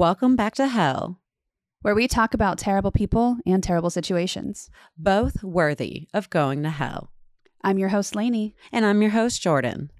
[0.00, 1.20] Welcome back to hell,
[1.82, 4.70] where we talk about terrible people and terrible situations.
[4.96, 7.12] both worthy of going to hell.
[7.62, 8.54] I'm your host, Lainey.
[8.72, 9.90] And I'm your host, Jordan.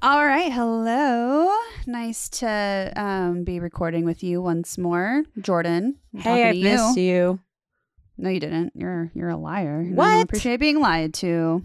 [0.00, 0.52] All right.
[0.52, 1.52] Hello.
[1.88, 5.96] Nice to um, be recording with you once more, Jordan.
[6.14, 7.40] I'm Hey, I missed you.
[8.18, 8.72] No, you didn't.
[8.74, 9.78] You're you're a liar.
[9.80, 10.24] and I don't What?
[10.24, 11.62] appreciate being lied to.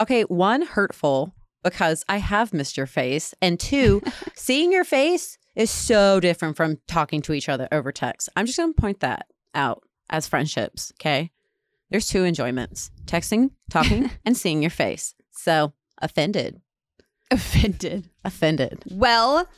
[0.00, 1.34] Okay, one, hurtful
[1.64, 3.32] because I have missed your face.
[3.40, 4.02] And two,
[4.34, 8.28] seeing your face is so different from talking to each other over text.
[8.36, 10.92] I'm just going to point that out as friendships.
[11.00, 11.30] Okay.
[11.90, 15.14] There's two enjoyments texting, talking, and seeing your face.
[15.30, 15.72] So
[16.02, 16.60] offended,
[17.30, 18.10] Offended.
[18.24, 18.82] offended.
[18.90, 19.48] Well,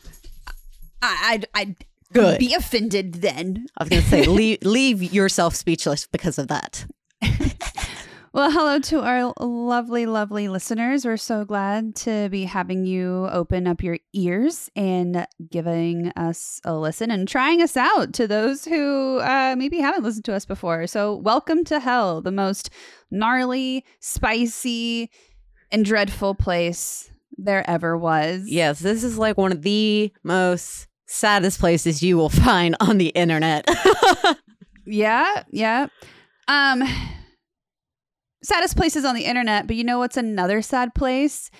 [1.03, 1.77] I I'd, I'd
[2.13, 2.39] Good.
[2.39, 3.67] be offended then.
[3.77, 6.87] I was going to say, leave, leave yourself speechless because of that.
[8.35, 11.07] Well, hello to our lovely, lovely listeners.
[11.07, 16.77] We're so glad to be having you open up your ears and giving us a
[16.77, 20.87] listen and trying us out to those who uh, maybe haven't listened to us before.
[20.87, 22.69] So, welcome to hell, the most
[23.11, 25.11] gnarly, spicy,
[25.73, 28.45] and dreadful place there ever was.
[28.47, 33.09] Yes, this is like one of the most saddest places you will find on the
[33.09, 33.69] internet.
[34.91, 35.89] Yeah, yeah.
[36.49, 36.83] Um
[38.43, 41.51] saddest places on the internet, but you know what's another sad place?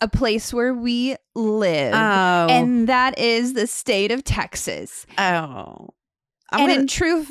[0.00, 1.92] A place where we live.
[1.92, 2.46] oh.
[2.48, 5.04] And that is the state of Texas.
[5.18, 5.88] oh.
[6.50, 7.26] I'm and gonna- in true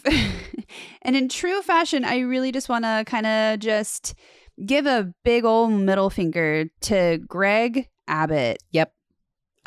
[1.02, 4.14] and in true fashion, I really just want to kind of just
[4.64, 8.62] give a big old middle finger to Greg Abbott.
[8.74, 8.92] Yep.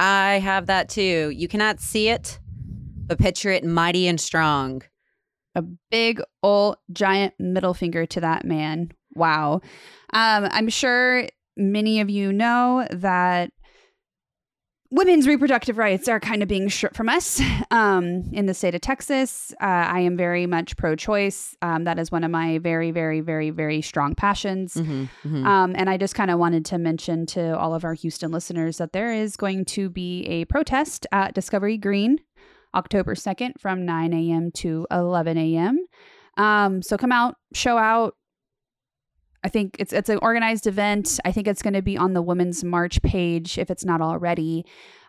[0.03, 1.31] I have that too.
[1.31, 2.41] You cannot see it,
[3.07, 4.83] but picture it mighty and strong.
[5.55, 8.91] a big old giant middle finger to that man.
[9.15, 9.61] Wow.
[10.13, 13.53] Um, I'm sure many of you know that
[14.91, 18.81] women's reproductive rights are kind of being stripped from us um, in the state of
[18.81, 19.53] Texas.
[19.61, 21.57] Uh, I am very much pro choice.
[21.63, 24.75] Um, that is one of my very, very, very, very strong passions.
[24.75, 25.47] Mhm, mhm.
[25.47, 28.79] Um, and I just kind of wanted to mention to all of our Houston listeners
[28.79, 32.19] that there is going to be a protest at Discovery Green
[32.75, 34.51] October 2nd from 9 a.m.
[34.53, 35.79] to 11 a.m.
[36.37, 38.15] Um, so come out, show out.
[39.43, 41.19] I think it's it's an organized event.
[41.25, 44.65] I think it's going to be on the Women's March page if it's not already.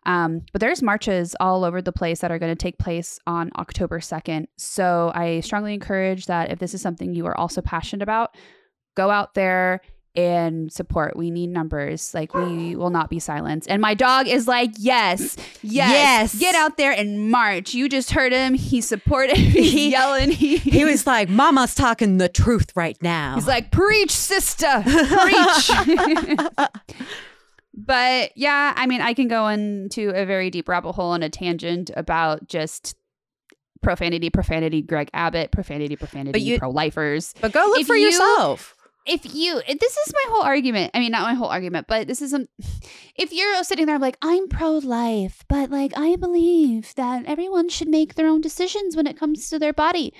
[0.06, 3.52] Um, but there's marches all over the place that are going to take place on
[3.58, 4.46] October 2nd.
[4.58, 8.36] So I strongly encourage that if this is something you are also passionate about,
[8.96, 9.81] go out there
[10.16, 11.16] and support.
[11.16, 12.13] We need numbers.
[12.13, 13.69] Like we will not be silenced.
[13.69, 16.39] And my dog is like, yes, yes, Yes.
[16.39, 17.73] get out there and march.
[17.73, 18.53] You just heard him.
[18.53, 20.31] He supported He's He- yelling.
[20.31, 23.35] He, he was like, Mama's talking the truth right now.
[23.35, 25.71] He's like, preach, sister, preach.
[27.73, 31.29] but yeah, I mean, I can go into a very deep rabbit hole and a
[31.29, 32.95] tangent about just
[33.81, 37.33] profanity, profanity, Greg Abbott, profanity, profanity, pro lifers.
[37.41, 38.75] but go look if for you- yourself.
[39.07, 42.22] If you this is my whole argument i mean not my whole argument but this
[42.22, 42.45] is um
[43.16, 48.16] if you're sitting there like i'm pro-life but like i believe that everyone should make
[48.16, 50.13] their own decisions when it comes to their body.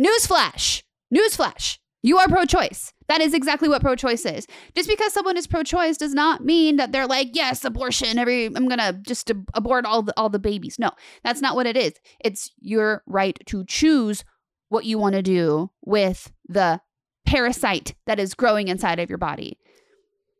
[0.00, 0.82] Newsflash!
[1.14, 1.78] Newsflash!
[2.02, 2.92] You are pro-choice.
[3.08, 4.46] That is exactly what pro-choice is.
[4.76, 8.68] Just because someone is pro-choice does not mean that they're like yes abortion every i'm
[8.68, 10.76] gonna just ab- abort all the all the babies.
[10.78, 10.90] No
[11.24, 11.94] that's not what it is.
[12.20, 14.24] It's your right to choose
[14.68, 16.80] what you want to do with the
[17.28, 19.58] parasite that is growing inside of your body.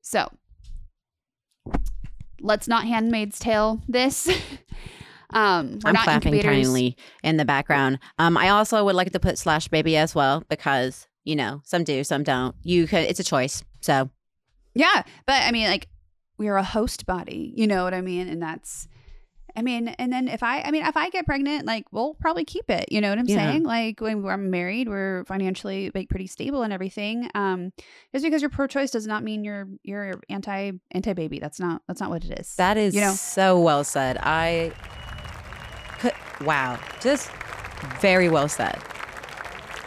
[0.00, 0.28] So
[2.41, 4.28] let's not handmaid's tale this.
[5.31, 6.66] um we're I'm not clapping incubators.
[6.66, 7.98] kindly in the background.
[8.19, 11.84] Um, I also would like to put slash baby as well because you know some
[11.84, 12.54] do, some don't.
[12.62, 13.00] You could.
[13.00, 13.62] It's a choice.
[13.81, 14.09] So
[14.75, 15.88] Yeah, but I mean like
[16.38, 18.28] we are a host body, you know what I mean?
[18.28, 18.88] And that's
[19.58, 22.44] I mean, and then if I, I mean, if I get pregnant, like we'll probably
[22.44, 22.92] keep it.
[22.92, 23.36] You know what I'm Yeah.
[23.50, 23.64] saying?
[23.64, 27.28] Like when we're married, we're financially like pretty stable and everything.
[27.34, 27.72] Um,
[28.12, 31.41] just because you're pro-choice does not mean you're you're anti anti baby.
[31.41, 32.54] That's not that's not what it is.
[32.54, 33.12] that is You know.
[33.12, 34.16] so well said.
[34.22, 34.71] I
[35.98, 36.12] could.
[36.44, 37.28] Wow, just
[38.00, 38.78] very well said.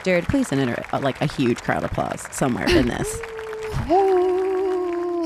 [0.04, 3.22] Jared, please enter like a huge crowd applause somewhere in this.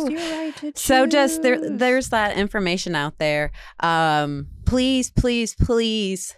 [0.10, 3.52] You're right to So just there there's that information out there.
[3.80, 6.36] Um please, please, please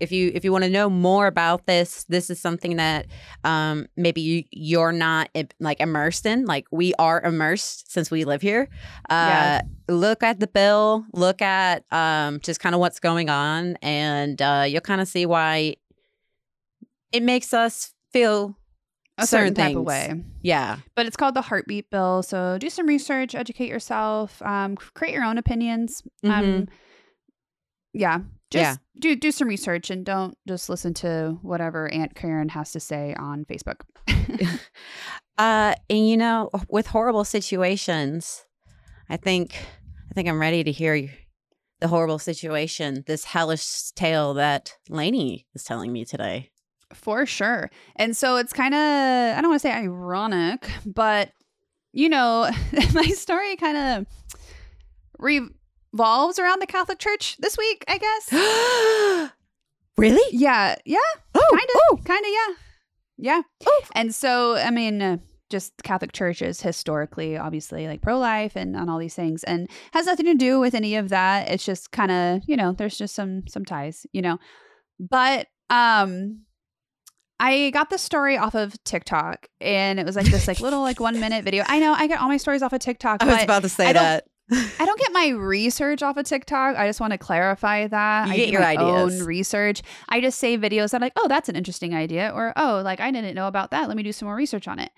[0.00, 3.06] if you if you want to know more about this, this is something that
[3.44, 5.28] um maybe you you're not
[5.60, 6.46] like immersed in.
[6.46, 8.68] Like we are immersed since we live here.
[9.10, 9.60] Uh Yeah.
[9.88, 14.64] look at the bill, look at um just kind of what's going on and uh
[14.66, 15.76] you'll kind of see why
[17.12, 18.56] it makes us feel
[19.22, 20.22] a certain certain, type of way.
[20.42, 20.78] Yeah.
[20.96, 22.22] But it's called the heartbeat bill.
[22.22, 26.02] So do some research, educate yourself, um, create your own opinions.
[26.24, 26.68] Um, Mhm.
[27.92, 28.18] yeah,
[28.50, 28.76] just Yeah.
[28.98, 33.14] do do some research and don't just listen to whatever Aunt Karen has to say
[33.14, 33.80] on Facebook.
[35.38, 38.44] Uh, and you know, with horrible situations,
[39.08, 39.54] I think
[40.10, 41.08] I think I'm ready to hear
[41.80, 46.50] the horrible situation, this hellish tale that Lainey is telling me today.
[46.94, 47.70] For sure.
[47.96, 51.32] And so it's kind of, I don't want to say ironic, but
[51.92, 52.50] you know,
[52.94, 54.06] my story kind of
[55.18, 59.32] revolves around the Catholic Church this week, I guess.
[59.96, 60.36] really?
[60.36, 60.76] Yeah.
[60.84, 60.98] Yeah.
[61.34, 62.04] Oh, Kind of.
[62.04, 62.30] Kind of.
[62.32, 62.54] Yeah.
[63.22, 63.42] Yeah.
[63.66, 63.82] Oh.
[63.94, 65.18] And so, I mean, uh,
[65.50, 69.68] just Catholic Church is historically, obviously, like pro life and on all these things, and
[69.92, 71.50] has nothing to do with any of that.
[71.50, 74.38] It's just kind of, you know, there's just some some ties, you know.
[74.98, 76.42] But um,
[77.40, 81.00] I got this story off of TikTok, and it was like this like little like
[81.00, 81.64] one minute video.
[81.66, 83.86] I know I get all my stories off of TikTok, I was about to say
[83.86, 84.26] I that.
[84.52, 86.76] I don't get my research off of TikTok.
[86.76, 88.26] I just want to clarify that.
[88.26, 89.20] You I get your ideas.
[89.20, 89.80] own research.
[90.10, 93.10] I just save videos that like, oh, that's an interesting idea, or oh, like I
[93.10, 93.88] didn't know about that.
[93.88, 94.92] Let me do some more research on it.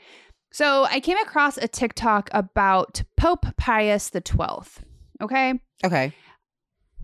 [0.52, 4.82] So I came across a TikTok about Pope Pius the Twelfth.
[5.22, 5.60] Okay.
[5.84, 6.12] Okay.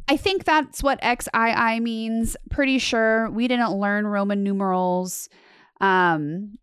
[0.08, 2.36] I think that's what XII means.
[2.50, 5.28] Pretty sure we didn't learn Roman numerals.
[5.80, 6.58] Um,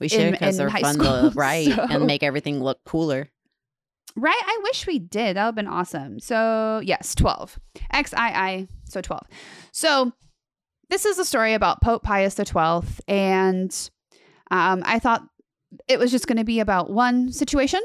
[0.00, 3.28] We should because they're fun school, to write so- and make everything look cooler.
[4.18, 4.42] Right?
[4.46, 5.36] I wish we did.
[5.36, 6.20] That would have been awesome.
[6.20, 7.58] So, yes, 12.
[7.94, 9.26] XII, so 12.
[9.72, 10.12] So,
[10.88, 12.88] this is a story about Pope Pius XII.
[13.08, 13.90] And
[14.50, 15.22] um, I thought
[15.86, 17.80] it was just going to be about one situation.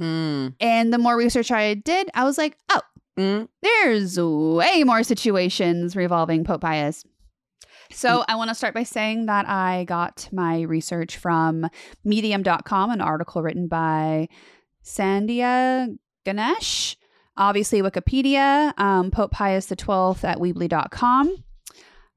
[0.00, 0.54] Mm.
[0.60, 2.80] And the more research I did, I was like, oh,
[3.18, 3.48] Mm.
[3.62, 7.04] there's way more situations revolving Pope Pius.
[7.90, 11.68] So I want to start by saying that I got my research from
[12.04, 14.28] medium.com, an article written by
[14.84, 16.96] Sandhya Ganesh,
[17.36, 19.76] obviously Wikipedia, um, Pope Pius XII
[20.28, 21.44] at Weebly.com,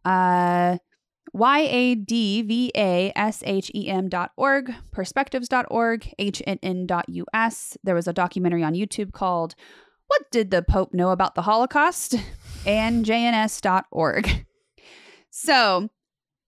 [0.06, 0.78] uh,
[1.32, 2.46] Y-A-D-V-A-S-H-E-M
[4.06, 7.78] E dot org, perspectives.org, HNN.us.
[7.84, 9.54] There was a documentary on YouTube called
[10.10, 12.16] What Did the Pope Know About the Holocaust?
[12.66, 14.46] and JNS.org.
[15.32, 15.90] So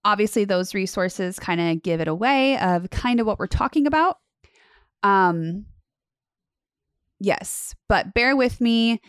[0.04, 4.18] obviously those resources kind of give it away of kind of what we're talking about.
[5.02, 5.66] Um
[7.20, 9.00] yes, but bear with me.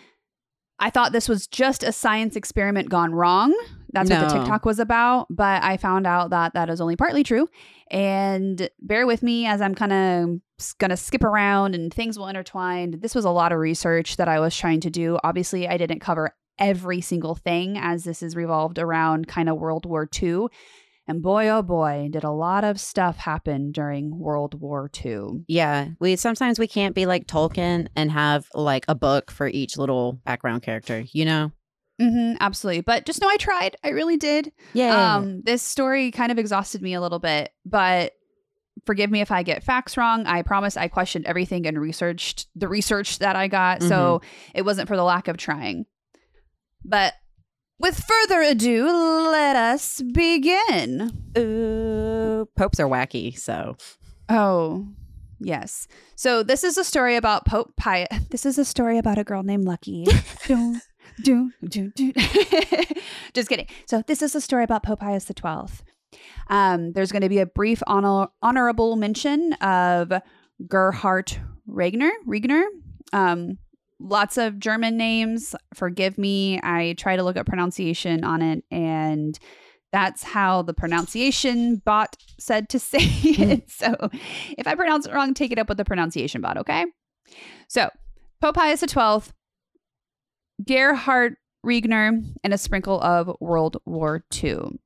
[0.80, 3.54] I thought this was just a science experiment gone wrong.
[3.92, 7.24] That's what the TikTok was about, but I found out that that is only partly
[7.24, 7.48] true.
[7.92, 10.40] And bear with me as I'm kind of
[10.72, 13.00] going to skip around and things will intertwine.
[13.02, 15.20] This was a lot of research that I was trying to do.
[15.24, 19.86] Obviously, I didn't cover every single thing as this is revolved around kind of World
[19.86, 20.48] War II.
[21.06, 25.44] And boy, oh boy, did a lot of stuff happen during World War II.
[25.48, 29.78] Yeah, we sometimes we can't be like Tolkien and have like a book for each
[29.78, 31.04] little background character.
[31.12, 31.52] You know?
[32.00, 32.82] hmm absolutely.
[32.82, 33.76] But just know I tried.
[33.84, 34.52] I really did.
[34.74, 35.16] Yeah.
[35.16, 38.14] Um, this story kind of exhausted me a little bit, but
[38.86, 40.26] forgive me if I get facts wrong.
[40.26, 43.82] I promise I questioned everything and researched the research that I got.
[43.82, 44.52] So mm-hmm.
[44.56, 45.86] it wasn't for the lack of trying.
[46.84, 47.14] But
[47.80, 48.86] with further ado,
[49.32, 51.12] let us begin.
[51.38, 53.38] Ooh, popes are wacky.
[53.38, 53.76] So
[54.30, 54.88] Oh,
[55.40, 55.88] yes.
[56.16, 58.08] So this is a story about Pope Pius.
[58.30, 60.06] This is a story about a girl named Lucky.
[60.48, 60.80] do,
[61.22, 62.14] do, do, do.
[63.34, 63.68] Just kidding.
[63.86, 65.84] So this is a story about Pope Pius XII.
[66.50, 70.12] Um, there's going to be a brief honor- honorable mention of
[70.68, 71.38] Gerhard
[71.70, 72.12] Regner.
[72.28, 72.64] Regner.
[73.12, 73.58] Um,
[74.00, 75.56] lots of German names.
[75.74, 76.60] Forgive me.
[76.62, 79.38] I try to look up pronunciation on it, and
[79.92, 83.70] that's how the pronunciation bot said to say it.
[83.70, 84.10] So
[84.58, 86.86] if I pronounce it wrong, take it up with the pronunciation bot, okay?
[87.68, 87.90] So
[88.42, 89.32] Pope Pius XII,
[90.66, 94.80] Gerhard Regner, and a sprinkle of World War II.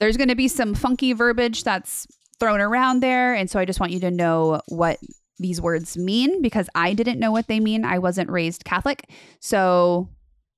[0.00, 2.06] There's going to be some funky verbiage that's
[2.40, 3.34] thrown around there.
[3.34, 4.98] And so I just want you to know what
[5.38, 7.84] these words mean because I didn't know what they mean.
[7.84, 9.10] I wasn't raised Catholic.
[9.40, 10.08] So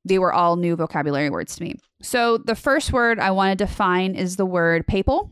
[0.04, 1.76] they were all new vocabulary words to me.
[2.02, 5.30] So the first word I want to define is the word papal.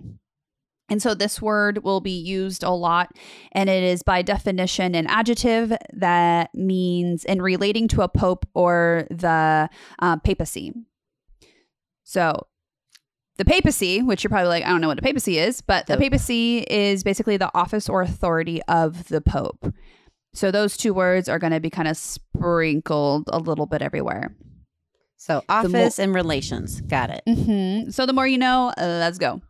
[0.89, 3.17] And so this word will be used a lot,
[3.53, 9.07] and it is by definition an adjective that means in relating to a pope or
[9.09, 10.75] the uh, papacy.
[12.03, 12.49] So
[13.41, 15.97] the papacy, which you're probably like, I don't know what a papacy is, but the
[15.97, 19.73] papacy is basically the office or authority of the pope.
[20.35, 24.37] So those two words are going to be kind of sprinkled a little bit everywhere.
[25.17, 26.83] so mo- office and relations.
[26.83, 27.23] Got it.
[27.27, 29.41] hmm So the more you know, uh, let's go.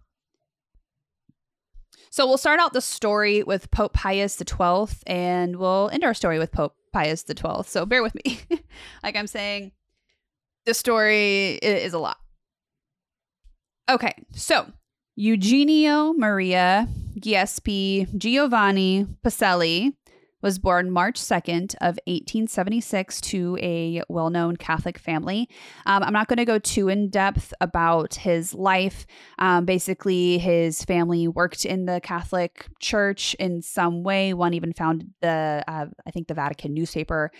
[2.11, 6.39] So we'll start out the story with Pope Pius XII, and we'll end our story
[6.39, 7.65] with Pope Pius XII.
[7.65, 8.39] So bear with me.
[9.03, 9.73] like I'm saying,
[10.65, 12.19] the story is a lot.
[13.91, 14.71] Okay, so
[15.17, 16.87] Eugenio Maria
[17.19, 19.95] Giuseppe Giovanni Pacelli
[20.43, 25.49] was born March 2nd of 1876 to a well-known Catholic family.
[25.87, 29.09] Um, I'm not going to go too in depth about his life.
[29.41, 34.35] Um, basically, his family worked in the Catholic Church in some way.
[34.35, 37.33] One even founded the, uh, I think, the Vatican newspaper.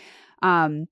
[0.43, 0.89] Um,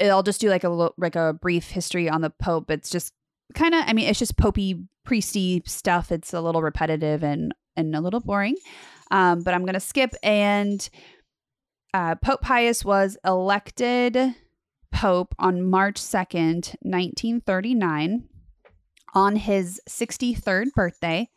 [0.00, 2.72] I'll just do like a like a brief history on the Pope.
[2.72, 3.12] It's just
[3.54, 6.12] kind of, I mean, it's just popey, priesty stuff.
[6.12, 8.56] It's a little repetitive and and a little boring.
[9.10, 10.88] Um, but I'm going to skip and
[11.94, 14.34] uh, Pope Pius was elected
[14.92, 18.28] Pope on March 2nd, 1939,
[19.14, 21.28] on his 63rd birthday.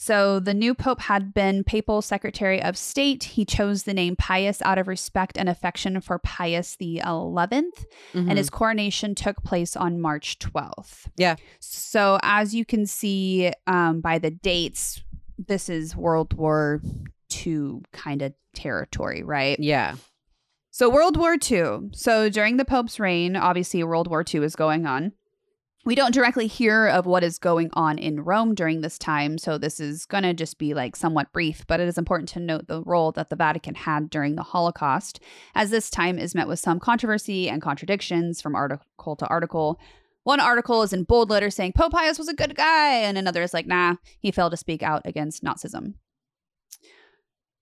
[0.00, 3.24] So the new Pope had been Papal Secretary of State.
[3.24, 8.28] He chose the name Pius out of respect and affection for Pius the 11th, Mhm.
[8.30, 11.08] and his coronation took place on March 12th.
[11.16, 11.34] Yeah.
[11.58, 15.02] So as you can see um, by the dates,
[15.36, 16.80] this is World War
[17.44, 19.58] II kind of territory, right?
[19.58, 19.96] yeah.
[20.70, 21.90] So World War II.
[21.92, 25.10] So during the Pope's reign, obviously World War II is going on.
[25.88, 29.56] We don't directly hear of what is going on in Rome during this time, so
[29.56, 32.66] this is going to just be like somewhat brief, but it is important to note
[32.66, 35.18] the role that the Vatican had during the Holocaust,
[35.54, 39.80] as this time is met with some controversy and contradictions from article to article.
[40.24, 43.40] One article is in bold letters saying Pope Pius was a good guy, and another
[43.40, 45.94] is like, nah, he failed to speak out against Nazism.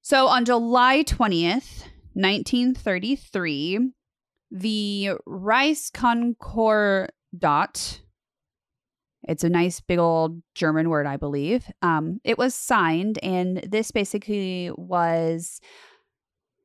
[0.02, 3.92] So on July 20th, 1933,
[4.50, 8.00] the Reichskonkordat,
[9.26, 11.66] it's a nice big old German word, I believe.
[11.82, 15.60] Um, it was signed, and this basically was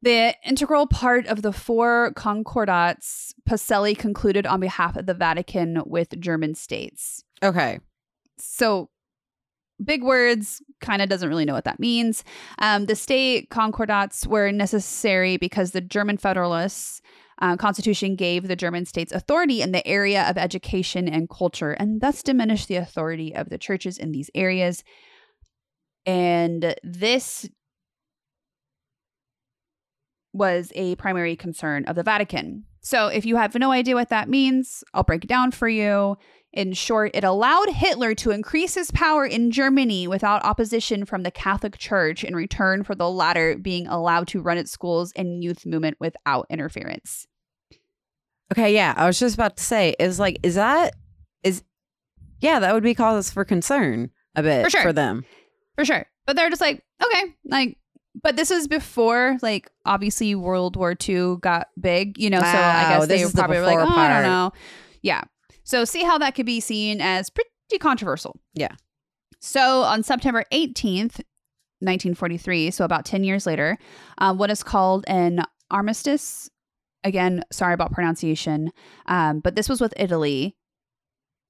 [0.01, 6.19] the integral part of the four concordats Pacelli concluded on behalf of the Vatican with
[6.19, 7.23] German states.
[7.43, 7.79] Okay.
[8.39, 8.89] So,
[9.83, 12.23] big words, kind of doesn't really know what that means.
[12.59, 17.01] Um, the state concordats were necessary because the German Federalists
[17.41, 21.99] uh, Constitution gave the German states authority in the area of education and culture, and
[21.99, 24.83] thus diminished the authority of the churches in these areas.
[26.05, 27.49] And this
[30.33, 32.65] was a primary concern of the Vatican.
[32.81, 36.17] So, if you have no idea what that means, I'll break it down for you.
[36.53, 41.31] In short, it allowed Hitler to increase his power in Germany without opposition from the
[41.31, 45.65] Catholic Church in return for the latter being allowed to run its schools and youth
[45.65, 47.27] movement without interference.
[48.51, 48.73] Okay.
[48.73, 48.93] Yeah.
[48.95, 50.93] I was just about to say, is like, is that,
[51.43, 51.63] is,
[52.39, 54.81] yeah, that would be cause for concern a bit For sure.
[54.81, 55.25] for them.
[55.75, 56.05] For sure.
[56.25, 57.77] But they're just like, okay, like,
[58.21, 62.97] but this was before, like, obviously World War II got big, you know, so I
[62.97, 64.51] guess they were is the probably like, oh, before I don't know.
[65.01, 65.21] Yeah.
[65.63, 68.39] So see how that could be seen as pretty controversial.
[68.53, 68.75] Yeah.
[69.39, 71.21] So on September 18th,
[71.79, 73.77] 1943, so about 10 years later,
[74.19, 76.49] um, what is called an armistice.
[77.03, 78.71] Again, sorry about pronunciation,
[79.07, 80.55] um, but this was with Italy.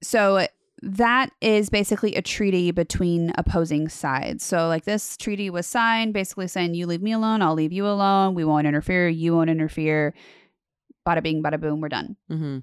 [0.01, 0.47] So
[0.81, 4.43] that is basically a treaty between opposing sides.
[4.43, 7.85] So, like, this treaty was signed basically saying, you leave me alone, I'll leave you
[7.85, 8.33] alone.
[8.33, 10.13] We won't interfere, you won't interfere.
[11.07, 12.15] Bada bing, bada boom, we're done.
[12.27, 12.59] hmm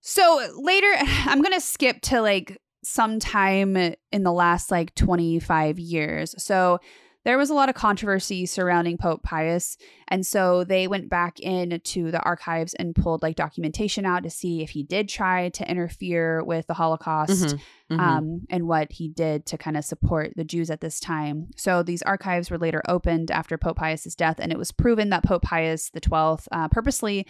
[0.00, 6.34] So later, I'm going to skip to like sometime in the last like 25 years.
[6.42, 6.80] So
[7.24, 9.76] there was a lot of controversy surrounding Pope Pius.
[10.08, 14.62] And so they went back into the archives and pulled like documentation out to see
[14.62, 17.56] if he did try to interfere with the Holocaust
[17.90, 17.98] Mhm.
[18.00, 21.48] um, and what he did to kind of support the Jews at this time.
[21.56, 25.22] So these archives were later opened after Pope Pius's death, and it was proven that
[25.24, 27.26] Pope Pius XII uh, purposely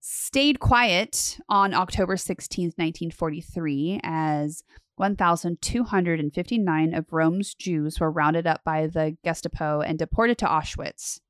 [0.00, 4.62] stayed quiet on October 16th, 1943, as
[4.96, 11.20] 1,259 of Rome's Jews were rounded up by the Gestapo and deported to Auschwitz.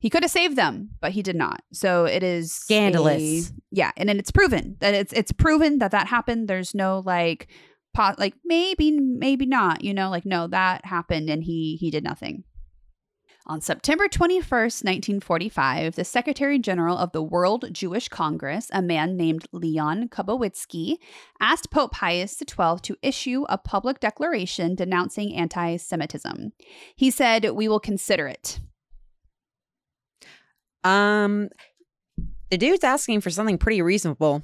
[0.00, 1.62] He could have saved them, but he did not.
[1.72, 3.50] So it is Scandalous.
[3.50, 6.46] a- yeah, and then it's proven that it's it's proven that that happened.
[6.46, 7.48] There's no like
[7.94, 12.04] po- like maybe maybe not, you know, like no that happened and he he did
[12.04, 12.44] nothing.
[13.50, 19.46] On September 21st, 1945, the Secretary General of the World Jewish Congress, a man named
[19.52, 20.96] Leon Kubowitzki,
[21.40, 26.52] asked Pope Pius XII to issue a public declaration denouncing anti Semitism.
[26.94, 28.60] He said, We will consider it.
[30.84, 31.48] Um,
[32.50, 34.42] the dude's asking for something pretty reasonable,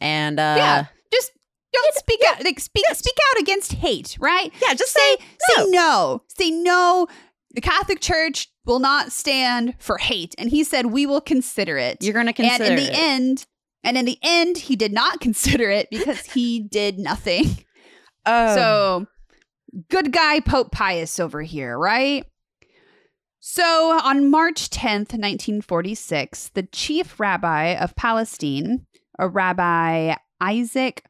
[0.00, 0.86] and uh, Yeah.
[1.12, 1.32] Just
[1.74, 4.50] don't speak out like speak speak out against hate, right?
[4.62, 6.22] Yeah, just Say say say no.
[6.38, 7.06] Say no.
[7.54, 10.34] The Catholic Church will not stand for hate.
[10.38, 12.02] And he said, We will consider it.
[12.02, 12.70] you're going to consider it.
[12.70, 12.98] and in the it.
[12.98, 13.46] end,
[13.82, 17.46] and in the end, he did not consider it because he did nothing.
[18.26, 18.54] oh.
[18.54, 19.06] So,
[19.88, 22.24] good guy Pope Pius over here, right?
[23.40, 28.86] So, on March 10th, 1946, the chief rabbi of Palestine,
[29.18, 31.04] a Rabbi Isaac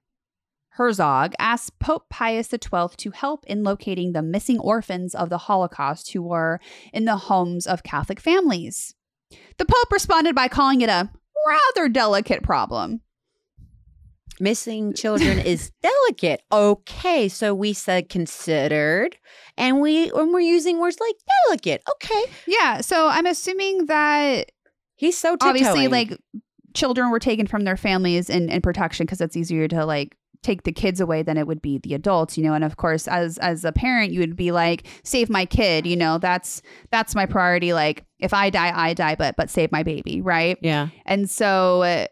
[0.81, 6.11] Herzog, asked Pope Pius XII to help in locating the missing orphans of the Holocaust
[6.13, 6.59] who were
[6.95, 8.95] in the homes of Catholic families.
[9.59, 11.11] The Pope responded by calling it a
[11.47, 13.03] rather delicate problem.
[14.41, 16.41] missing children is delicate.
[16.51, 19.19] Okay, so we said considered,
[19.59, 21.83] and we and we're using words like delicate.
[21.97, 24.51] Okay, Yeah, so I'm assuming that
[24.97, 26.17] he's so obviously like
[26.73, 30.63] children were taken from their families in, in protection because it's easier to like take
[30.63, 32.55] the kids away than it would be the adults you know?
[32.55, 35.97] And of course as as a parent you would be like save my kid you
[35.97, 36.19] know?
[36.19, 40.21] That's that's my priority like if i die i die but but save my baby
[40.21, 40.57] right?
[40.63, 42.07] Yeah, and so uh,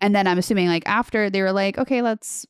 [0.00, 2.46] and then i'm assuming like after they were like okay let's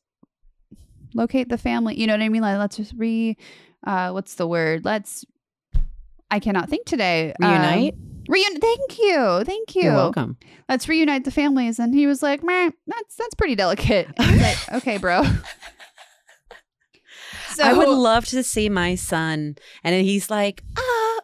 [1.13, 2.41] locate the family you know what i mean?
[2.41, 3.37] Like let's just re
[3.85, 4.83] uh what's the word?
[4.83, 5.25] Let's
[6.31, 7.95] i cannot think today Um, Reunite?
[8.29, 10.37] Reun- thank you thank you you're welcome.
[10.69, 11.79] let's reunite the families.
[11.79, 14.07] And he was like, Meh, that's that's pretty delicate.
[14.17, 15.23] And I was like, okay, bro.
[17.55, 21.19] So I would love to see my son, and then he's like, ah,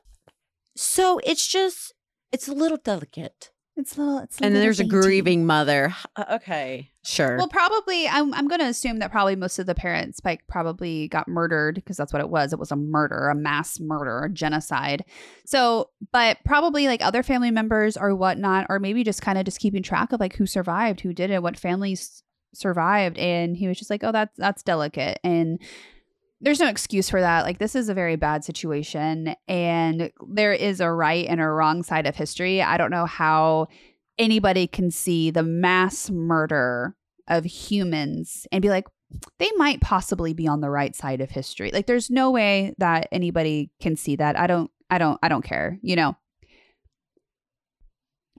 [0.76, 1.94] so it's just
[2.32, 5.02] it's a little delicate, it's a little, it's a and then little there's a dainty.
[5.02, 5.96] grieving mother.
[6.16, 7.38] Uh, Okay, sure.
[7.38, 11.08] Well, probably I'm I'm going to assume that probably most of the parents like probably
[11.08, 12.54] got murdered because that's what it was.
[12.54, 15.04] It was a murder, a mass murder, a genocide.
[15.46, 19.60] So, but probably like other family members or whatnot, or maybe just kind of just
[19.60, 22.24] keeping track of like who survived, who did it, what families
[22.54, 25.60] survived, and he was just like, oh, that's that's delicate and.
[26.42, 27.44] There's no excuse for that.
[27.44, 31.84] Like, this is a very bad situation, and there is a right and a wrong
[31.84, 32.62] side of history.
[32.62, 33.68] I don't know how
[34.20, 36.96] anybody can see the mass murder
[37.30, 38.88] of humans and be like,
[39.40, 41.72] they might possibly be on the right side of history.
[41.72, 44.38] Like there's no way that anybody can see that.
[44.38, 46.16] I don't I don't I don't care, you know.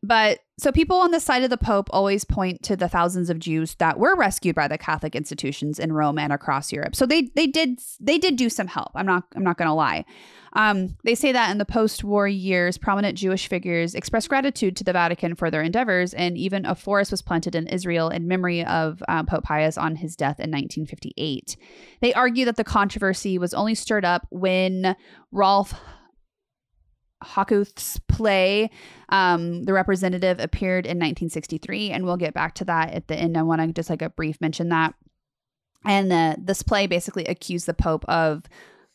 [0.03, 3.39] But so people on the side of the Pope always point to the thousands of
[3.39, 6.95] Jews that were rescued by the Catholic institutions in Rome and across Europe.
[6.95, 8.91] So they they did they did do some help.
[8.95, 10.05] I'm not I'm not gonna lie.
[10.53, 14.93] Um, they say that in the post-war years, prominent Jewish figures expressed gratitude to the
[14.93, 19.01] Vatican for their endeavors, and even a forest was planted in Israel in memory of
[19.09, 21.57] uh, Pope Pius on his death in 1958.
[22.01, 24.97] They argue that the controversy was only stirred up when
[25.31, 25.75] Rolf
[27.23, 28.71] Hochhuth's play,
[29.09, 33.37] um, The Representative, appeared in 1963, and we'll get back to that at the end.
[33.37, 34.95] I want to just like a brief mention that.
[35.85, 38.45] And uh, this play basically accused the Pope of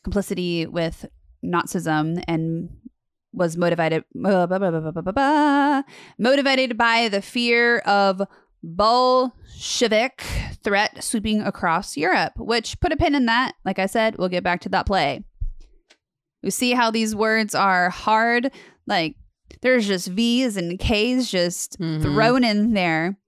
[0.04, 1.06] complicity with
[1.44, 2.70] Nazism and
[3.32, 5.82] was motivated blah, blah, blah, blah,
[6.18, 8.22] motivated by the fear of
[8.62, 10.22] Bolshevik
[10.64, 13.52] threat sweeping across Europe, which put a pin in that.
[13.64, 15.24] Like I said, we'll get back to that play.
[16.46, 18.52] We see how these words are hard,
[18.86, 19.16] like
[19.62, 22.02] there's just V's and K's just Mhm.
[22.02, 23.18] thrown in there.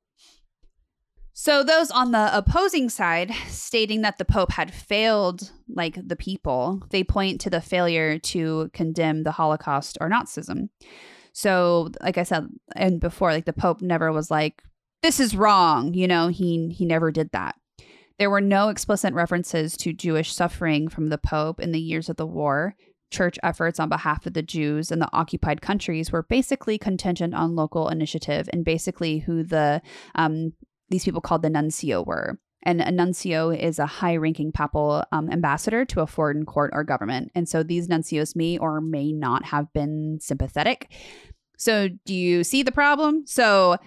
[1.32, 6.80] So those on the opposing side stating that the pope had failed like the people,
[6.90, 10.68] they point to the failure to condemn the Holocaust or Nazism.
[11.32, 14.62] So like I said and before like the pope never was like
[15.02, 17.56] this is wrong, you know, he he never did that.
[18.20, 22.14] There were no explicit references to Jewish suffering from the pope in the years of
[22.16, 22.76] the war.
[23.10, 27.56] Church efforts on behalf of the Jews in the occupied countries were basically contingent on
[27.56, 29.80] local initiative and basically who the
[30.14, 30.52] um,
[30.90, 32.38] these people called the nuncio were.
[32.64, 36.82] And a nuncio is a high ranking papal um, ambassador to a foreign court or
[36.82, 37.30] government.
[37.34, 40.90] And so these nuncios may or may not have been sympathetic.
[41.56, 43.26] So, do you see the problem?
[43.26, 43.78] So,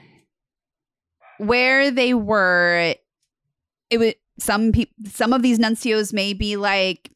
[1.38, 2.96] where they were,
[3.90, 7.12] it would some people, some of these nuncios may be like,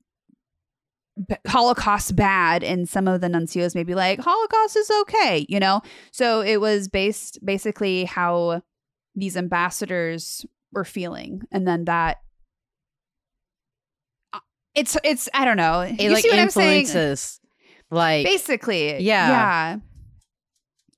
[1.47, 5.81] Holocaust bad, and some of the nuncios may be like, Holocaust is okay, you know?
[6.11, 8.61] So, it was based basically how
[9.15, 12.17] these ambassadors were feeling and then that
[14.33, 14.39] uh,
[14.75, 17.15] it's it's i don't know It you like see what i'm saying
[17.89, 19.29] like basically Yeah.
[19.29, 19.77] yeah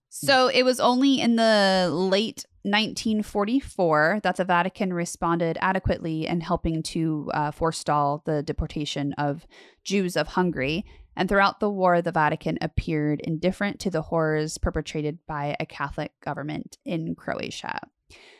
[0.09, 6.83] so it was only in the late 1944 that the vatican responded adequately in helping
[6.83, 9.45] to uh, forestall the deportation of
[9.83, 15.19] jews of hungary and throughout the war the vatican appeared indifferent to the horrors perpetrated
[15.27, 17.79] by a catholic government in croatia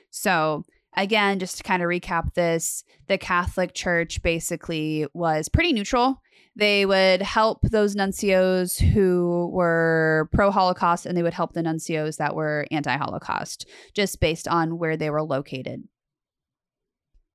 [0.10, 6.22] so again, just to kind of recap this, the Catholic Church basically was pretty neutral.
[6.58, 12.18] They would help those nuncios who were pro Holocaust and they would help the nuncios
[12.18, 15.84] that were anti Holocaust, just based on where they were located.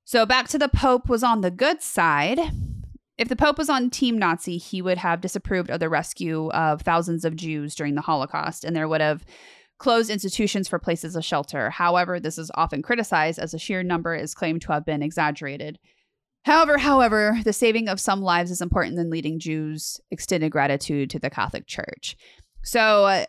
[0.04, 2.40] So back to the Pope was on the good side.
[3.16, 6.82] If the Pope was on Team Nazi, he would have disapproved of the rescue of
[6.82, 9.24] thousands of Jews during the Holocaust, and there would have
[9.78, 11.70] closed institutions for places of shelter.
[11.70, 15.78] However, this is often criticized as the sheer number is claimed to have been exaggerated.
[16.44, 21.18] However, however, the saving of some lives is important than leading Jews extended gratitude to
[21.18, 22.16] the Catholic Church.
[22.64, 23.24] So uh,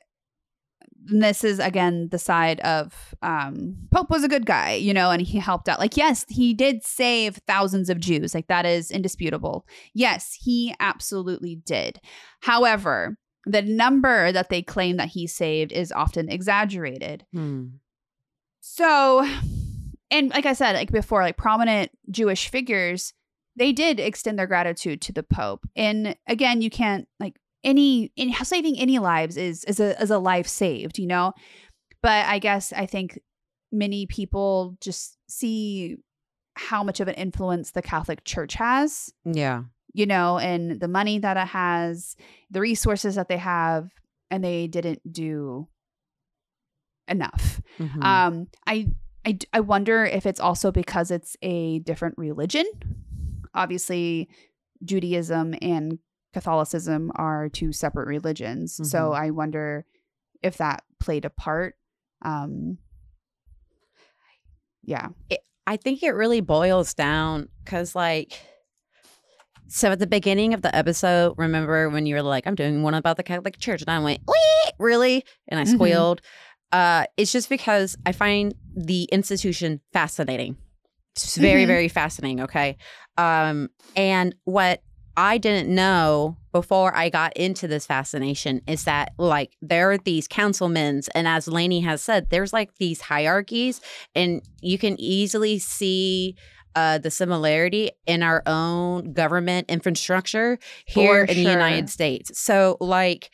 [1.06, 5.22] this is again the side of um, Pope was a good guy, you know, and
[5.22, 5.80] he helped out.
[5.80, 8.34] Like, yes, he did save thousands of Jews.
[8.34, 9.66] Like that is indisputable.
[9.94, 12.00] Yes, he absolutely did.
[12.42, 17.26] However, the number that they claim that he saved is often exaggerated.
[17.34, 17.66] Hmm.
[18.62, 19.28] So,
[20.14, 23.14] and like I said, like before, like prominent Jewish figures,
[23.56, 25.66] they did extend their gratitude to the Pope.
[25.76, 30.20] And again, you can't like any in saving any lives is is a is a
[30.20, 31.34] life saved, you know.
[32.02, 33.20] But I guess I think
[33.72, 35.98] many people just see
[36.56, 39.64] how much of an influence the Catholic Church has Yeah.
[39.94, 42.16] you know, and the money that it has,
[42.52, 43.90] the resources that they have,
[44.30, 45.68] and they didn't do
[47.08, 47.62] enough.
[47.80, 48.04] Mhm.
[48.04, 48.88] Um, I,
[49.26, 52.66] I, I wonder if it's also because it's a different religion.
[53.54, 54.28] Obviously,
[54.84, 56.00] Judaism and
[56.34, 59.16] Catholicism are two separate religions, so Mhm.
[59.18, 59.86] I wonder
[60.42, 61.76] if that played a part.
[62.24, 62.80] Um,
[64.84, 65.10] yeah,
[65.66, 68.34] I think it really boils down because, like,
[69.68, 72.94] so at the beginning of the episode, remember when you were like, I'm doing one
[72.94, 74.72] about the Catholic Church, and I went, Wee!
[74.80, 75.24] really?
[75.48, 75.76] And I Mhm.
[75.76, 76.22] squealed.
[76.74, 80.58] Uh, it's just because I find the institution fascinating.
[81.16, 81.68] It's very, Mhm.
[81.68, 82.42] very fascinating.
[82.42, 82.76] Okay.
[83.18, 84.82] Um, and what
[85.16, 90.28] I didn't know before I got into this fascination is that like there are these
[90.28, 93.80] councilmen, and as Lainey has said, there's like these hierarchies,
[94.16, 96.36] and you can easily see
[96.76, 100.58] uh, the similarity in our own government infrastructure
[100.88, 101.52] here For in the.
[101.52, 102.40] United States.
[102.40, 103.30] So like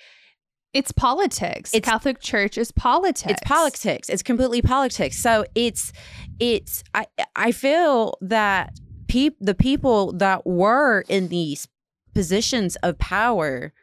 [0.73, 1.73] it's politics.
[1.73, 3.31] It's- Catholic Church is politics.
[3.31, 4.09] it's politics.
[4.09, 5.17] It's completely politics.
[5.17, 5.91] So it's
[6.39, 11.67] it's I I feel that peop the people that were in these
[12.13, 13.73] positions of power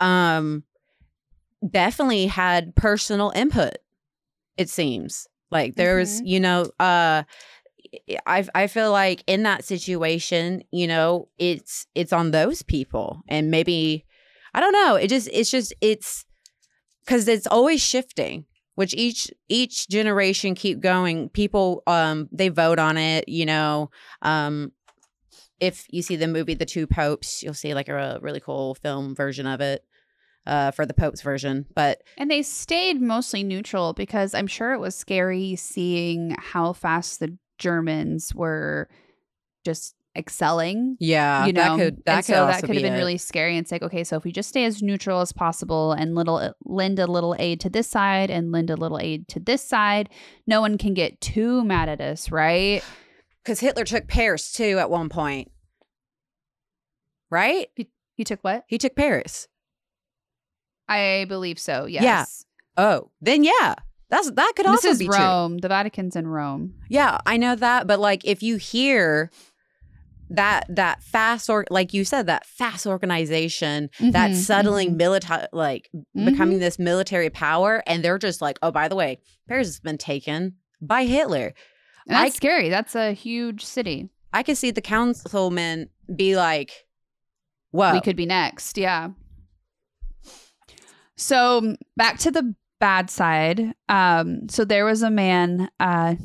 [0.00, 0.64] um
[1.68, 3.76] definitely had personal input
[4.56, 7.22] it seems like there's you know uh
[8.26, 13.52] I I feel like in that situation, you know, it's it's on those people and
[13.52, 14.04] maybe
[14.54, 16.24] I don't know, it just it's just it's
[17.06, 21.28] cuz it's always shifting which each each generation keep going.
[21.28, 23.90] People um they vote on it you know
[24.22, 24.72] um
[25.60, 29.14] if you see the movie the two popes you'll see like a, really cool film
[29.14, 29.84] version of it
[30.46, 34.80] uh for the pope's version but And they stayed mostly neutral because I'm sure it
[34.80, 38.88] was scary seeing how fast the Germans were
[39.64, 40.96] just excelling.
[41.00, 42.98] yeah you know, that could that and could so that could have be been it.
[42.98, 43.56] really scary.
[43.56, 46.36] And it's like, okay, so if we just stay as neutral as possible and little
[46.36, 49.62] uh, lend a little aid to this side and lend a little aid to this
[49.62, 50.08] side,
[50.46, 52.82] no one can get too mad at us, right?
[53.42, 55.50] because hitler took paris too at one point
[57.30, 57.68] right
[58.16, 58.64] He took what?
[58.68, 59.48] he took paris
[60.86, 61.86] I believe so.
[61.86, 62.44] Yes.
[62.78, 62.84] Yeah.
[62.84, 63.74] oh then yeah
[64.10, 65.58] that's that could This also is be true Rome.
[65.58, 66.74] The Vatican's in Rome.
[66.90, 69.30] Yeah, I know that, but like if you hear
[70.36, 75.90] that that fast or like you said that fast organization that Mhm, settling military like
[76.16, 76.24] mhm.
[76.26, 79.18] becoming this military power and they're just like oh by the way
[79.48, 81.54] Paris has been taken by Hitler.
[82.06, 82.68] And that's I- scary.
[82.68, 84.10] That's a huge city.
[84.32, 86.70] I could see the councilmen be like
[87.70, 88.76] whoa we could be next.
[88.78, 89.10] Yeah.
[91.16, 93.74] So back to the bad side.
[93.88, 96.16] Um, so there was a man uh,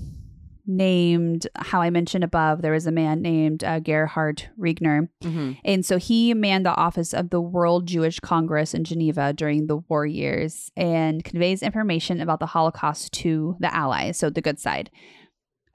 [0.69, 5.09] named, how I mentioned above, there was a man named uh, Gerhard Riegner.
[5.23, 5.57] Mhm.
[5.65, 9.77] And so he manned the office of the World Jewish Congress in Geneva during the
[9.77, 14.91] war years and conveys information about the Holocaust to the Allies, so the good side.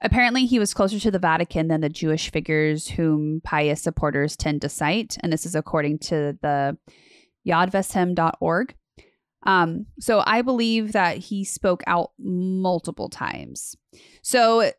[0.01, 4.61] Apparently, he was closer to the Vatican than the Jewish figures whom pious supporters tend
[4.61, 5.17] to cite.
[5.21, 6.77] And this is according to the
[7.47, 8.75] yadvashem.org.
[9.47, 13.75] Um, so I believe that he spoke out multiple times.
[14.21, 14.71] So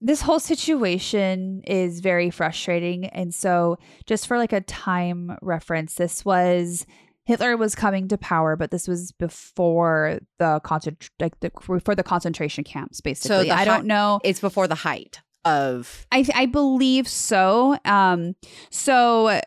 [0.00, 3.06] this whole situation is very frustrating.
[3.06, 6.86] And so, just for like a time reference, this was
[7.24, 12.02] Hitler was coming to power, but this was before the concent- like the before the
[12.02, 13.00] concentration camps.
[13.00, 14.20] Basically, the I don't know.
[14.22, 17.78] It's before the height of I I believe so.
[17.84, 18.36] Um,
[18.70, 19.40] so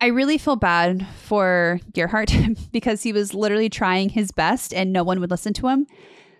[0.00, 2.32] I really feel bad for Gerhardt
[2.72, 5.86] because he was literally trying his best and no one would listen to him.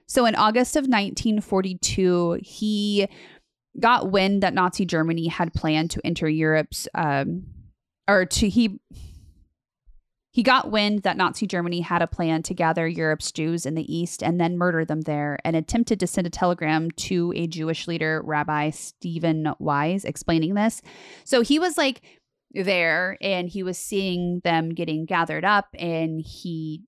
[0.09, 3.09] So in August of 1942, he
[3.79, 7.45] got wind that Nazi Germany had planned to enter Europe's um,
[8.09, 8.81] or to he
[10.31, 13.93] he got wind that Nazi Germany had a plan to gather Europe's Jews in the
[13.93, 17.89] East and then murder them there, and attempted to send a telegram to a Jewish
[17.89, 20.81] leader, Rabbi Stephen Wise, explaining this.
[21.25, 22.03] So he was like
[22.53, 26.83] there and he was seeing them getting gathered up, and he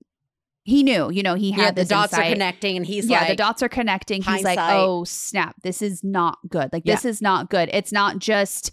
[0.71, 3.27] he knew, you know, he had yeah, the dots are connecting, and he's yeah, like,
[3.29, 4.21] the dots are connecting.
[4.21, 6.71] He's like, oh snap, this is not good.
[6.73, 7.69] Like this is not good.
[7.73, 8.71] It's not just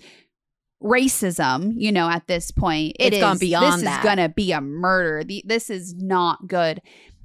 [0.83, 2.97] racism, you know, at this point.
[2.99, 3.99] It It's is- gone beyond This that.
[4.01, 5.25] is gonna be a murder.
[5.25, 6.81] The, this is not good.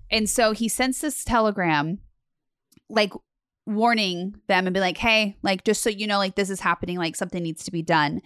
[0.09, 1.99] And so he sends this telegram,
[2.89, 3.13] like
[3.65, 6.97] warning them and be like, hey, like just so you know, like this is happening,
[6.97, 8.21] like something needs to be done.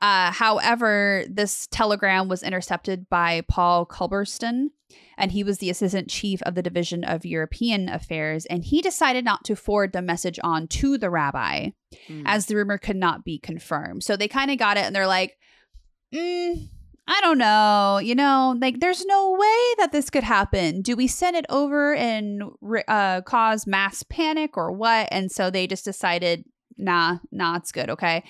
[0.00, 4.70] Uh, however, this telegram was intercepted by Paul Culbertson,
[5.16, 9.24] and he was the assistant chief of the Division of European Affairs, and he decided
[9.24, 11.70] not to forward the message on to the rabbi
[12.08, 12.22] Mm.
[12.24, 14.02] as the rumor could not be confirmed.
[14.02, 15.36] So they kind of got it and they're like,
[16.14, 16.68] mm,
[17.06, 20.82] I don't know, you know, like there's no way that this could happen.
[20.82, 22.44] Do we send it over and
[22.88, 25.08] uh, cause mass panic or what?
[25.10, 26.44] And so they just decided,
[26.76, 27.90] nah, nah, it's good.
[27.90, 28.24] Okay.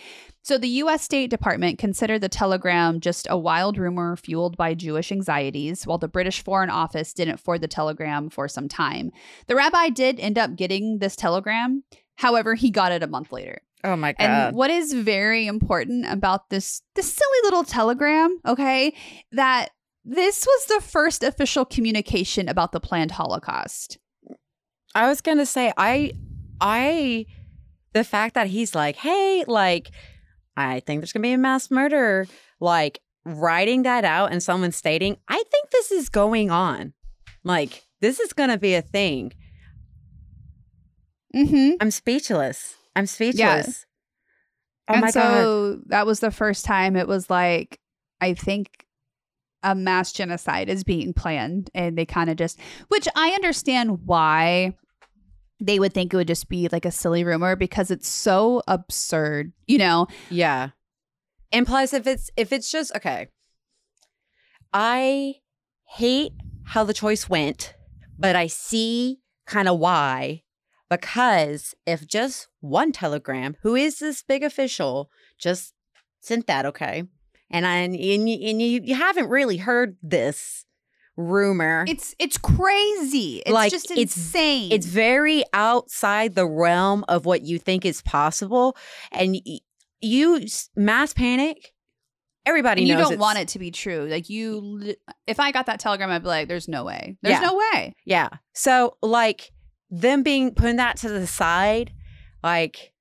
[0.45, 1.03] So the U.S.
[1.03, 6.09] State Department considered the telegram just a wild rumor fueled by Jewish anxieties, while the
[6.09, 9.13] British Foreign Office didn't forward the telegram for some time.
[9.47, 11.85] The rabbi did end up getting this telegram.
[12.17, 13.63] However, he got it a month later.
[13.85, 18.95] oh my god, And what is very important about this this silly little telegram, okay,
[19.31, 19.71] that
[20.05, 23.99] this was the first official communication about the planned Holocaust.
[24.95, 26.13] I was gonna say, I,
[26.61, 27.27] I,
[27.93, 29.91] the fact that he's like, hey, like,
[30.57, 32.27] I think there's gonna be a mass murder,
[32.61, 36.93] like writing that out and someone stating, I think this is going on,
[37.45, 39.33] like this is gonna be a thing.
[41.35, 41.77] Mm-hmm.
[41.81, 42.75] I'm speechless.
[42.95, 43.87] I'm speechless.
[44.89, 45.13] Oh and my god.
[45.13, 47.79] so that was the first time it was like,
[48.21, 48.85] I think
[49.63, 51.71] a mass genocide is being planned.
[51.75, 54.75] And they kind of just, which I understand why
[55.63, 59.53] they would think it would just be like a silly rumor because it's so absurd,
[59.67, 60.09] you know?
[60.29, 60.71] Yeah.
[61.53, 63.29] And plus if it's if it's just okay.
[64.73, 65.35] I
[65.85, 66.33] hate
[66.65, 67.75] how the choice went,
[68.19, 70.43] but I see kind of why.
[70.91, 75.75] Because if just one telegram, who is this big official, just
[76.21, 77.05] sent that, okay?
[77.51, 80.65] And I and you, and you, you haven't really heard this
[81.23, 81.85] rumor.
[81.89, 83.43] It's it's crazy.
[83.47, 84.73] It's Like, just it's- insane.
[84.73, 88.77] it's very outside the realm of what you think is possible
[89.11, 89.59] and y-
[90.01, 90.45] you
[90.77, 91.73] mass panic
[92.45, 94.07] everybody and you don't want it to be true.
[94.11, 94.95] Like you,
[95.29, 97.17] if I got that telegram, I'd be like, "There's no way.
[97.23, 97.47] There's Yeah.
[97.49, 99.53] no way." yeah so like
[99.91, 101.93] them being putting that to the side
[102.43, 102.93] like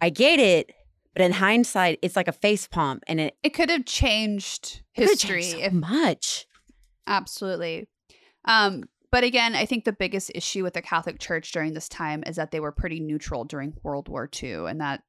[0.00, 0.72] i get it
[1.14, 5.42] but in hindsight it's like a face palm and it It could have changed history
[5.42, 6.46] changed so if much
[7.06, 7.88] Absolutely.
[8.46, 12.22] Um, but again, I think the biggest issue with the Catholic Church during this time
[12.26, 15.02] is that they were pretty neutral during World War II, and that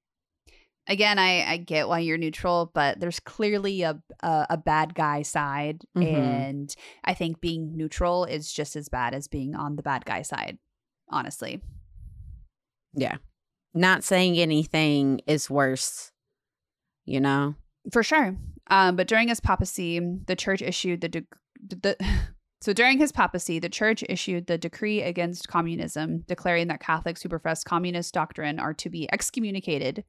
[0.88, 5.22] again, I, I get why you're neutral, but there's clearly a a, a bad guy
[5.22, 6.06] side, Mhm.
[6.06, 6.76] and
[7.06, 10.58] I think being neutral is just as bad as being on the bad guy side.
[11.10, 11.62] Honestly,
[12.94, 13.18] yeah
[13.74, 16.12] not saying anything is worse
[17.06, 17.56] you know
[17.92, 18.36] for sure.
[18.68, 21.10] Um, but during his papacy, the church issued the
[21.68, 21.96] the
[22.62, 27.30] so during his papacy, the church issued the decree against communism, declaring that Catholics who
[27.30, 30.04] profess communist doctrine are to be excommunicated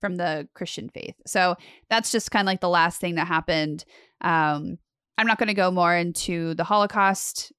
[0.00, 1.16] from the Christian faith.
[1.26, 1.56] So
[1.90, 3.84] that's just kind of like the last thing that happened.
[4.20, 4.78] Um,
[5.16, 7.52] I'm not going to go more into the Holocaust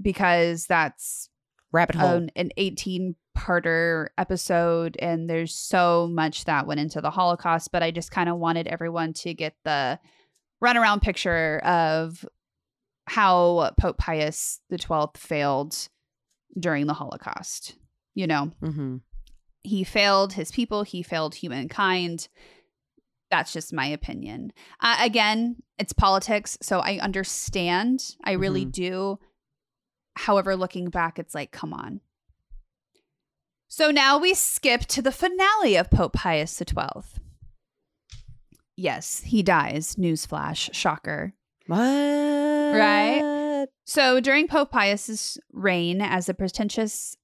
[0.00, 1.30] because that's
[1.72, 7.10] rabbit hole an, an 18 parter episode and there's so much that went into the
[7.10, 9.98] holocaust but i just kind of wanted everyone to get the
[10.62, 12.24] runaround picture of
[13.08, 15.88] how pope pius the 12th failed
[16.58, 17.74] during the holocaust
[18.14, 18.50] you know?
[18.62, 18.96] Mm-hmm.
[19.62, 22.28] he failed his people he failed humankind.
[23.30, 24.52] That's just my opinion.
[24.80, 28.16] Uh, again it's politics so i understand.
[28.24, 28.72] I really Mhm.
[28.72, 29.18] do.
[30.16, 32.00] However looking back it's like come on.
[33.68, 36.74] So now we skip to the finale of pope pius xii
[38.76, 39.96] yes he dies.
[39.96, 41.34] Newsflash shocker
[41.68, 41.78] What?
[41.78, 43.66] Right?
[43.84, 47.14] So during Pope Pius's reign as a pretentious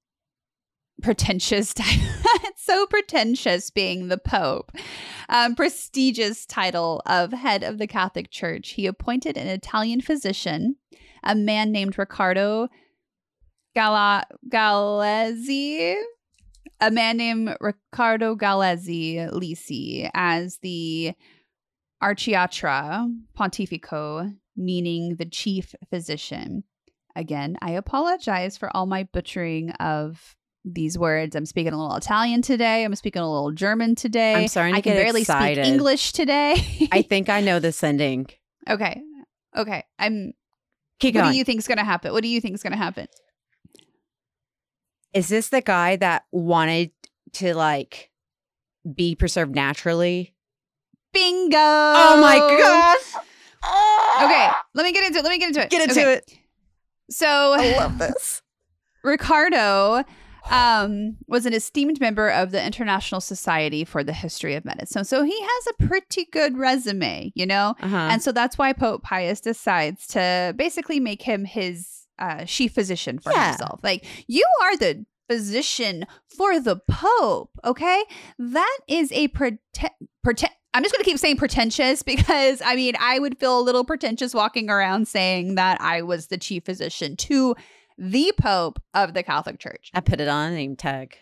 [1.01, 4.71] pretentious it's so pretentious being the pope
[5.27, 10.77] um, prestigious title of head of the catholic church he appointed an italian physician
[11.21, 12.69] a man named riccardo
[13.75, 15.95] Gala- galeazzi
[16.79, 21.13] a man named riccardo galeazzi lisi as the
[22.05, 26.63] archiatra pontifico meaning the chief physician
[27.15, 30.35] again i apologize for all my butchering of
[30.67, 31.35] these words.
[31.35, 32.83] I'm speaking a little Italian today.
[32.83, 34.33] I'm speaking a little German today.
[34.33, 35.63] I'm sorry, to I can barely excited.
[35.63, 36.55] speak English today.
[36.91, 38.25] I think I know this ending.
[38.67, 38.99] okay.
[39.55, 39.83] Okay.
[39.99, 40.33] I'm
[40.99, 41.33] Keep what going.
[41.33, 42.13] do you think is gonna happen?
[42.13, 43.07] What do you think is gonna happen?
[45.13, 46.91] Is this the guy that wanted
[47.33, 48.09] to like
[48.91, 50.34] be preserved naturally?
[51.15, 51.57] Bingo.
[51.57, 53.23] Oh my gosh.
[54.25, 55.23] Okay, let me get into it.
[55.23, 55.69] Let me get into it.
[55.71, 56.13] Get into Okay.
[56.13, 56.31] it.
[57.09, 58.41] So I love this.
[59.03, 60.03] Ricardo
[60.51, 65.05] um, was an esteemed member of the International Society for the History of Medicine.
[65.05, 67.75] So he has a pretty good resume, you know?
[67.81, 67.95] Uh-huh.
[67.97, 71.87] And so that's why Pope Pius decides to basically make him his
[72.19, 73.49] uh, chief physician for Yeah.
[73.49, 73.79] himself.
[73.83, 76.05] Like, you are the physician
[76.37, 78.03] for the Pope, okay?
[78.37, 79.57] That is a prete-
[80.25, 83.61] prete- I'm just going to keep saying pretentious because I mean, I would feel a
[83.61, 87.55] little pretentious walking around saying that I was the chief physician to
[87.97, 89.89] the Pope of the Catholic Church.
[89.93, 91.17] I put it on a name tag.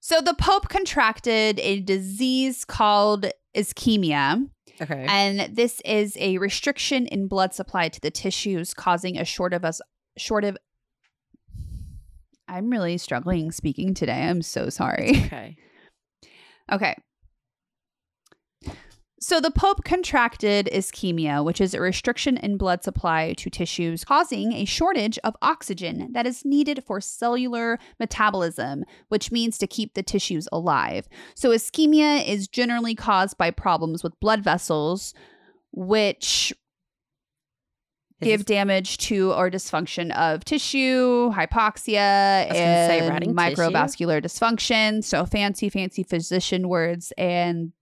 [0.00, 4.48] So the Pope contracted a disease called ischemia.
[4.80, 5.06] Okay.
[5.08, 9.64] And this is a restriction in blood supply to the tissues, causing a short of
[9.64, 9.80] us
[10.16, 10.56] short of.
[12.48, 14.22] I'm really struggling speaking today.
[14.22, 15.10] I'm so sorry.
[15.26, 15.56] okay.
[16.72, 16.96] Okay.
[19.22, 24.54] So the Pope contracted ischemia, which is a restriction in blood supply to tissues, causing
[24.54, 30.02] a shortage of oxygen that is needed for cellular metabolism, which means to keep the
[30.02, 31.06] tissues alive.
[31.34, 35.12] So ischemia is generally caused by problems with blood vessels,
[35.72, 36.54] which
[38.22, 43.34] give damage to or dysfunction of tissue, hypoxia, gonna say, and tissue?
[43.34, 45.04] microvascular dysfunction.
[45.04, 47.12] So fancy, fancy physician words.
[47.18, 47.72] And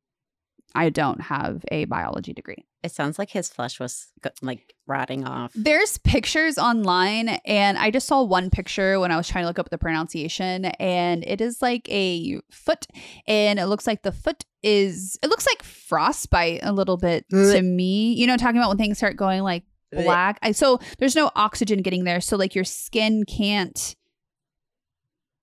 [0.74, 2.66] I don't have a biology degree.
[2.83, 4.09] It sounds like his flesh was
[4.42, 5.50] like rotting off.
[5.54, 9.59] There's pictures online, and I just saw one picture when I was trying to look
[9.59, 12.87] up the pronunciation, and it is like a foot,
[13.26, 17.62] and it looks like the foot is it looks like frostbite a little bit to
[17.62, 18.12] me.
[18.14, 20.38] You know, talking about when things start going like black.
[20.42, 23.96] I, so there's no oxygen getting there, so like your skin can't.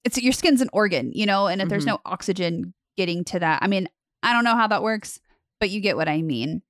[0.03, 1.87] It's your skin's an organ, you know, and if there's Mhm.
[1.87, 3.89] no oxygen getting to that, I mean,
[4.25, 5.19] I don't know how that works,
[5.59, 6.61] but you get what I mean.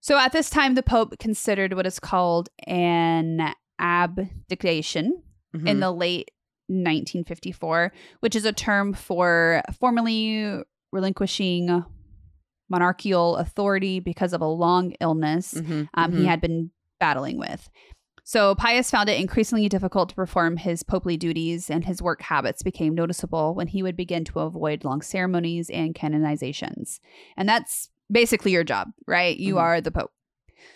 [0.00, 5.80] So at this time, the Pope considered what is called an abdication in Mhm.
[5.80, 6.30] the late
[6.68, 10.62] 1954, which is a term for formally
[10.92, 11.84] relinquishing
[12.68, 16.26] monarchical authority because of a long illness Mhm, um, he mhm.
[16.26, 17.68] had been battling with.
[18.26, 22.62] So Pius found it increasingly difficult to perform his popely duties, and his work habits
[22.62, 27.00] became noticeable when he would begin to avoid long ceremonies and canonizations.
[27.36, 29.36] And that's basically your job, right?
[29.36, 29.60] You Mhm.
[29.60, 30.10] are the Pope.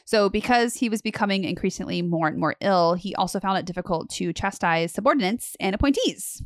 [0.04, 4.10] So, because he was becoming increasingly more and more ill, he also found it difficult
[4.10, 6.42] to chastise subordinates and appointees.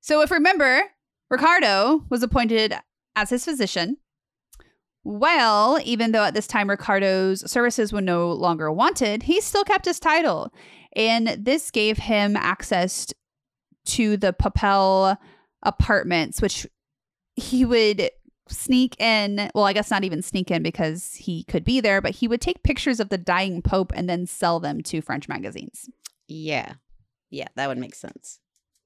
[0.00, 0.82] So, if remember,
[1.30, 2.74] Ricardo was appointed
[3.16, 3.96] as his physician.
[5.04, 9.84] Well, even though at this time Ricardo's services were no longer wanted, he still kept
[9.84, 10.52] his title.
[10.94, 13.12] And this gave him access
[13.86, 15.16] to the Papel
[15.62, 16.66] apartments, which
[17.34, 18.10] he would
[18.48, 19.50] sneak in.
[19.54, 22.40] Well, I guess not even sneak in because he could be there, but he would
[22.40, 25.88] take pictures of the dying Pope and then sell them to French magazines.
[26.28, 26.74] Yeah.
[27.30, 28.38] Yeah, that would make sense.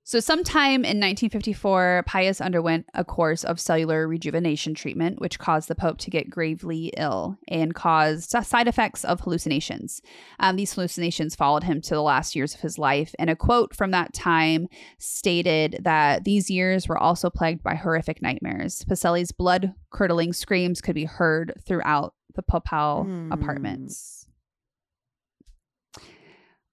[0.09, 5.75] So, sometime in 1954, Pius underwent a course of cellular rejuvenation treatment, which caused the
[5.75, 10.01] Pope to get gravely ill and caused side effects of hallucinations.
[10.39, 13.17] Um, these hallucinations followed him to the last years of his life.
[13.19, 14.69] And a quote from that time
[15.01, 18.85] stated that these years were also plagued by horrific nightmares.
[18.85, 23.33] Pacelli's blood curdling screams could be heard throughout the Papal Hmm.
[23.33, 24.29] apartments.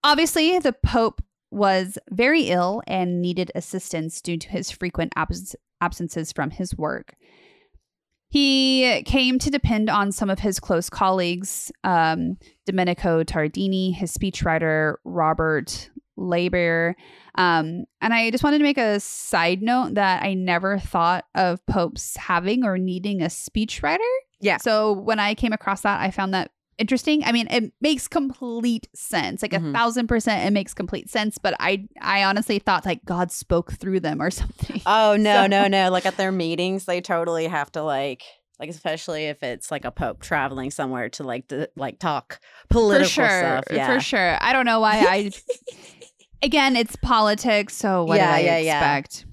[0.03, 1.23] Obviously, the Pope
[1.53, 7.15] was very ill and needed assistance due to his frequent abs- absences from his work.
[8.29, 14.95] He came to depend on some of his close colleagues, um, Domenico Tardini, his speechwriter,
[15.03, 16.95] Robert Leiber.
[17.35, 21.63] Um, and I just wanted to make a side note that I never thought of
[21.67, 23.99] popes having or needing a speechwriter.
[24.39, 24.57] Yeah.
[24.57, 27.24] So when I came across that, I found that interesting.
[27.24, 29.41] I mean, it makes complete sense.
[29.41, 29.69] Like Mhm.
[29.69, 31.38] a thousand percent, it makes complete sense.
[31.38, 34.82] But I, I honestly thought like God spoke through them or something.
[34.86, 35.89] Oh no, So- no, no!
[35.91, 38.24] Like at their meetings, they totally have to like,
[38.59, 43.05] like especially if it's like a pope traveling somewhere to like to like talk political
[43.05, 43.63] for sure, stuff.
[43.71, 44.38] Yeah, for sure.
[44.41, 45.32] I don't know why I.
[46.43, 48.97] again, it's politics, so what Yeah, did I yeah, yeah.
[48.97, 49.26] expect?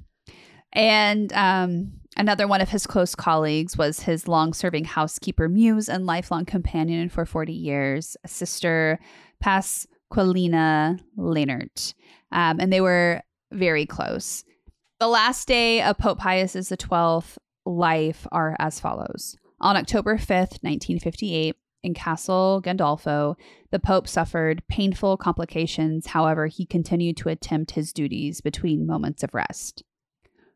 [0.72, 6.44] And um, another one of his close colleagues was his long-serving housekeeper, muse, and lifelong
[6.44, 9.00] companion for forty years, Sister
[9.42, 11.94] Pasqualina Lehnert,
[12.30, 14.44] um, and they were very close.
[14.98, 19.36] The last day of Pope Pius XII life are as follows.
[19.62, 23.36] On October 5th, 1958, in Castel Gandolfo,
[23.70, 26.08] the Pope suffered painful complications.
[26.08, 29.82] However, he continued to attempt his duties between moments of rest.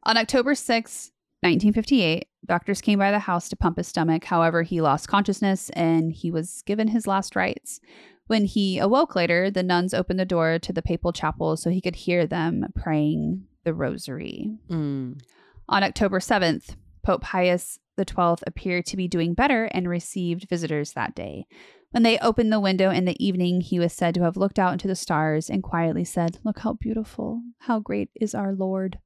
[0.03, 1.13] On October 6,
[1.45, 4.25] 1958, doctors came by the house to pump his stomach.
[4.25, 7.81] However, he lost consciousness and he was given his last rites.
[8.29, 11.83] When he awoke later, the nuns opened the door to the papal chapel so he
[11.83, 14.57] could hear them praying the rosary.
[14.71, 15.21] Mm.
[15.69, 21.15] On October 7th, Pope Pius XII appeared to be doing better and received visitors that
[21.15, 21.47] day.
[21.91, 24.73] When they opened the window in the evening, he was said to have looked out
[24.73, 28.99] into the stars and quietly said, Look how beautiful, how great is our Lord.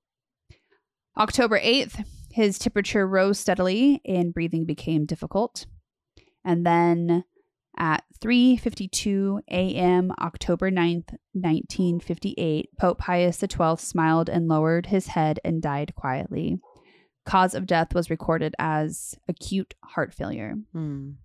[1.18, 5.66] October 8th, his temperature rose steadily and breathing became difficult.
[6.44, 7.24] And then
[7.76, 10.12] at 3:52 a.m.
[10.20, 16.58] October 9th, 1958, Pope Pius XII smiled and lowered his head and died quietly.
[17.24, 20.54] Cause of death was recorded as acute heart failure.
[20.74, 21.16] Mm.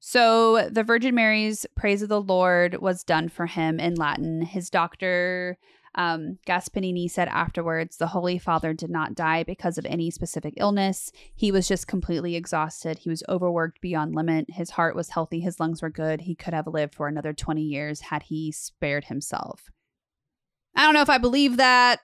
[0.00, 4.42] So the Virgin Mary's praise of the Lord was done for him in Latin.
[4.42, 5.58] His doctor,
[5.98, 6.38] um,
[7.08, 11.10] said afterwards the Holy Father did not die because of any specific illness.
[11.34, 12.98] He was just completely exhausted.
[12.98, 14.46] He was overworked beyond limit.
[14.48, 15.40] His heart was healthy.
[15.40, 16.22] His lungs were good.
[16.22, 19.64] He could have lived for another 20 years had he spared himself.
[20.76, 21.98] I don't know if I believe that,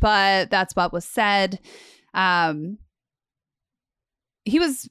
[0.00, 1.58] but that's what was said.
[2.14, 2.78] Um,
[4.44, 4.88] he was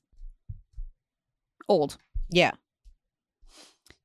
[1.70, 1.98] old.
[2.30, 2.52] Yeah.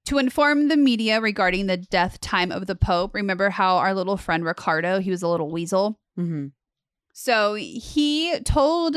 [0.06, 4.18] To inform the media regarding the death time of the Pope, remember how our little
[4.18, 5.98] friend Ricardo, he was a little weasel.
[6.16, 6.48] hmm
[7.14, 8.96] So he told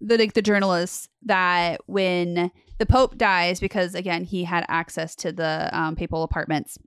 [0.00, 5.32] the like, the journalists that when the Pope dies, because again he had access to
[5.32, 6.78] the um, papal apartments,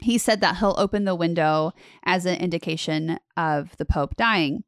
[0.00, 1.72] he said that he'll open the window
[2.04, 4.64] as an indication of the Pope dying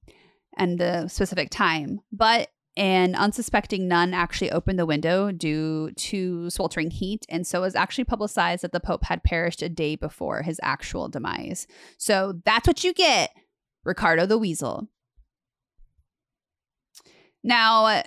[0.57, 2.01] and the specific time.
[2.13, 7.63] But an unsuspecting nun actually opened the window due to sweltering heat, and so it
[7.63, 11.67] was actually publicized that the Pope had perished a day before his actual demise.
[11.97, 13.31] So that's what you get,
[13.85, 14.89] Ricardo the Weasel.
[17.43, 18.03] Now,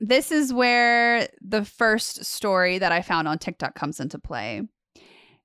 [0.00, 4.62] this is where the first story that I found on TikTok comes into play.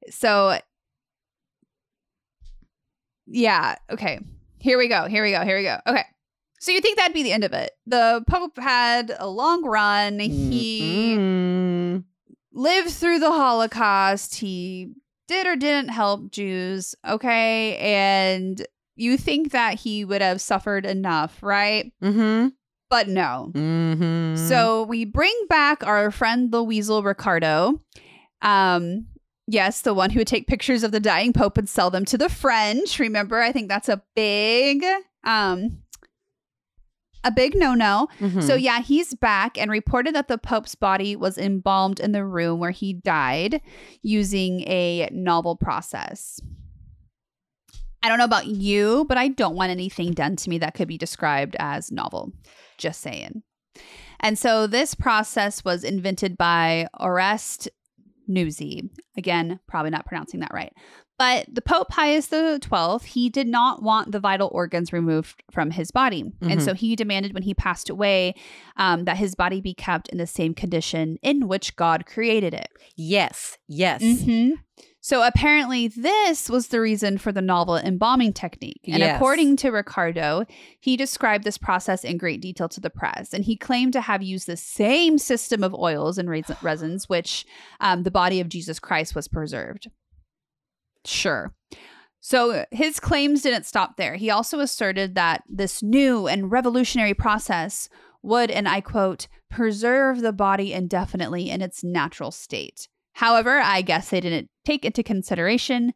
[0.10, 0.58] So,
[3.28, 4.20] yeah, okay.
[4.60, 5.08] Here we go.
[5.08, 5.44] Here we go.
[5.44, 5.78] Here we go.
[5.86, 6.06] Okay.
[6.66, 7.74] So you think that'd be the end of it?
[7.86, 10.20] The Pope had a long run.
[10.20, 12.04] He Mm.
[12.54, 14.34] lived through the Holocaust.
[14.38, 14.90] He
[15.28, 16.96] did or didn't help Jews.
[17.08, 17.78] Okay.
[17.78, 21.94] And you think that he would have suffered enough, right?
[22.04, 22.48] Mm-hmm.
[22.90, 23.52] But no.
[23.54, 24.48] Mm-hmm.
[24.48, 27.80] So we bring back our friend the weasel Ricardo.
[28.42, 29.06] Um,
[29.46, 32.18] yes, the one who would take pictures of the dying pope and sell them to
[32.18, 32.98] the French.
[32.98, 34.84] Remember, I think that's a big
[35.24, 35.80] um
[37.26, 38.08] a big no-no.
[38.20, 38.42] Mhm.
[38.44, 42.60] So yeah, he's back and reported that the pope's body was embalmed in the room
[42.60, 43.62] where he died
[44.02, 46.40] using a novel process.
[48.04, 50.88] I don't know about you, but I don't want anything done to me that could
[50.88, 52.32] be described as novel.
[52.78, 53.42] Just saying.
[54.20, 57.68] And so this process was invented by Orest
[58.30, 58.90] Nuzzi.
[59.18, 60.72] Again, probably not pronouncing that right.
[61.18, 65.90] But the Pope Pius XII, he did not want the vital organs removed from his
[65.92, 66.34] body.
[66.42, 66.66] And Mhm.
[66.66, 68.36] so he demanded when he passed away
[68.76, 72.68] um, that his body be kept in the same condition in which God created it.
[72.98, 74.02] yes, yes.
[74.04, 74.54] Mhm.
[75.02, 78.82] So apparently, this was the reason for the novel embalming technique.
[78.88, 79.16] And Yes.
[79.18, 80.46] according to Ricardo,
[80.80, 83.32] he described this process in great detail to the press.
[83.32, 87.46] And he claimed to have used the same system of oils and res- resins, which
[87.80, 89.90] um, the body of Jesus Christ was preserved.
[91.06, 91.54] Sure.
[92.20, 94.16] So his claims didn't stop there.
[94.16, 97.88] He also asserted that this new and revolutionary process
[98.24, 102.88] would, and I quote, preserve the body indefinitely in its natural state.
[103.14, 105.94] However, I guess they didn't take into consideration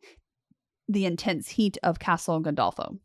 [0.87, 2.99] the intense heat of Castel Gandolfo.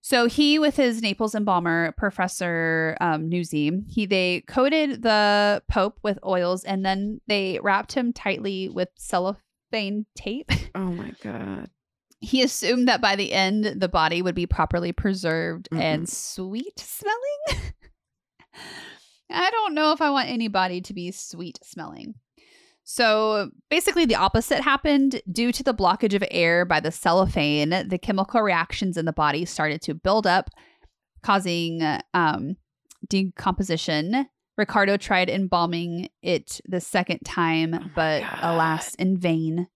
[0.00, 6.18] So he, with his Naples embalmer, Professor um, Nuzzi, he they coated the Pope with
[6.24, 9.42] oils and then they wrapped him tightly with cellophane
[10.16, 10.50] tape.
[10.74, 11.68] Oh my god.
[12.20, 15.80] He assumed that by the end, the body would be properly preserved Mm-mm.
[15.82, 17.72] and sweet smelling.
[19.30, 22.14] I don't know if I want anybody to be sweet smelling.
[22.84, 27.88] So basically, the opposite happened due to the blockage of air by the cellophane.
[27.88, 30.50] The chemical reactions in the body started to build up,
[31.22, 31.82] causing
[32.14, 32.56] um,
[33.08, 34.26] decomposition.
[34.58, 39.68] Ricardo tried embalming it the second time, Oh but alas, in vain.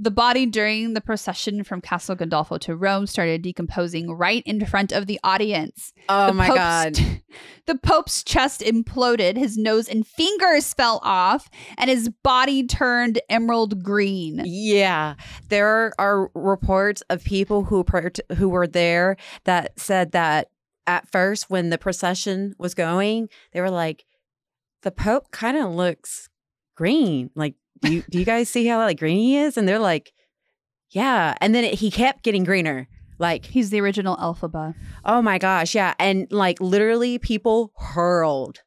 [0.00, 4.92] The body during the procession from Castel Gandolfo to Rome started decomposing right in front
[4.92, 5.92] of the audience.
[6.08, 7.22] Oh The my Pope's- god.
[7.66, 13.82] The Pope's chest imploded, his nose and fingers fell off, and his body turned emerald
[13.84, 14.40] green.
[14.46, 15.16] Yeah,
[15.50, 20.48] there are reports of people who per- who were there that said that
[20.88, 24.04] at first, when the procession was going, they were like,
[24.82, 26.28] "The Pope kind of looks
[26.74, 27.30] green.
[27.36, 30.12] Like, do you, do you guys see how like green he is?" And they're like,
[30.90, 32.88] "Yeah." And then it, he kept getting greener.
[33.20, 34.74] Like, He's the original Elphaba.
[35.04, 35.94] oh my gosh, yeah.
[35.98, 38.60] And like literally, people hurled.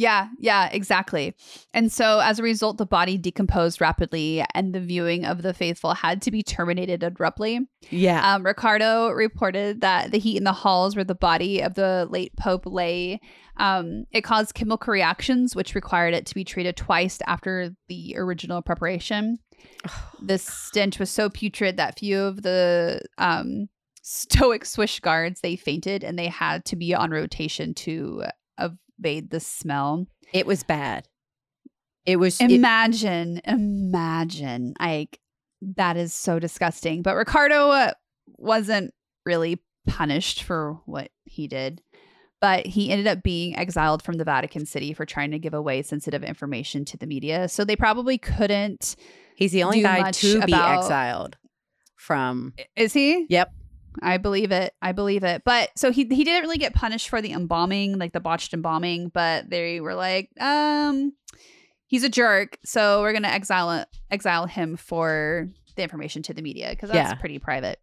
[0.00, 1.36] Yeah, yeah, exactly.
[1.74, 5.92] And so as a result, the body decomposed rapidly, and the viewing of the faithful
[5.92, 7.68] had to be terminated abruptly.
[7.90, 8.34] Yeah.
[8.34, 12.32] Um, Ricardo reported that the heat in the halls where the body of the late
[12.38, 13.20] Pope lay,
[13.58, 18.62] um, it caused chemical reactions, which required it to be treated twice after the original
[18.62, 19.36] preparation.
[20.22, 23.68] the stench was so putrid that few of the um,
[24.00, 28.24] stoic Swiss guards they fainted, and they had to be on rotation to
[29.00, 30.06] evade the smell.
[30.32, 31.08] it was bad.
[32.06, 32.40] It was.
[32.40, 35.18] it- Imagine, imagine, like
[35.76, 37.02] that is so disgusting.
[37.02, 37.92] But Ricardo uh,
[38.38, 38.92] wasn't
[39.26, 41.82] really punished for what he did,
[42.40, 45.82] but he ended up being exiled from the Vatican City for trying to give away
[45.82, 47.48] sensitive information to the media.
[47.48, 48.96] So they probably couldn't.
[49.36, 51.36] he's the only guy to be about- exiled
[51.96, 52.54] from.
[52.76, 53.26] Is he?
[53.28, 53.52] Yep.
[54.02, 54.72] I believe it.
[54.80, 55.42] I believe it.
[55.44, 59.08] But so he he didn't really get punished for the embalming, like the botched embalming,
[59.12, 61.12] but they were like, um,
[61.86, 66.70] he's a jerk, so we're gonna exile exile him for the information to the media
[66.70, 67.14] because that's Yeah.
[67.14, 67.78] pretty private.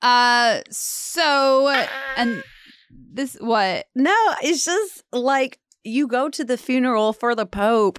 [0.00, 1.68] Uh, so
[2.16, 2.42] and
[2.90, 7.98] this what No, it's just like you go to the funeral for the Pope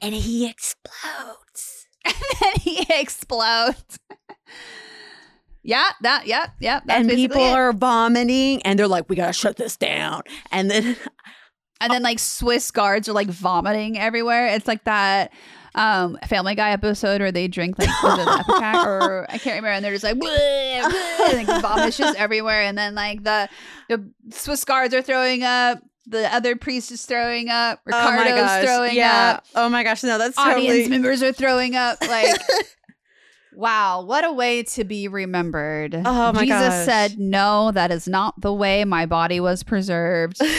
[0.00, 1.86] and he explodes.
[2.04, 3.98] and then he explodes.
[5.62, 6.80] yeah, that yeah yeah.
[6.84, 7.52] That's and people it.
[7.52, 10.22] are vomiting and they're like, we gotta shut this down.
[10.50, 10.96] And then
[11.80, 14.48] and then like Swiss guards are like vomiting everywhere.
[14.48, 15.32] It's like that
[15.74, 19.92] um Family Guy episode where they drink like Epicac or I can't remember, and they're
[19.92, 23.48] just like, "Bleh, bleh," and, like vomit just everywhere, and then like the
[23.88, 25.82] the Swiss guards are throwing up.
[26.06, 27.80] The other priest is throwing up.
[27.84, 29.36] Ricardo's throwing yeah.
[29.36, 29.46] up.
[29.54, 32.00] Oh my gosh, no, that's Audience totally members are throwing up.
[32.00, 32.40] Like,
[33.54, 35.94] wow, what a way to be remembered.
[36.04, 36.84] Oh my Jesus gosh.
[36.84, 40.40] said, "No, that is not the way my body was preserved."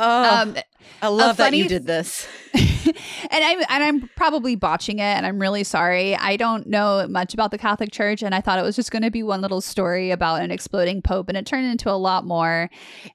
[0.00, 0.56] Oh, um,
[1.02, 2.28] I love that you did this.
[3.30, 6.14] and I'm and I'm probably botching it, and I'm really sorry.
[6.16, 9.02] I don't know much about the Catholic Church, and I thought it was just going
[9.02, 12.24] to be one little story about an exploding pope, and it turned into a lot
[12.24, 12.70] more.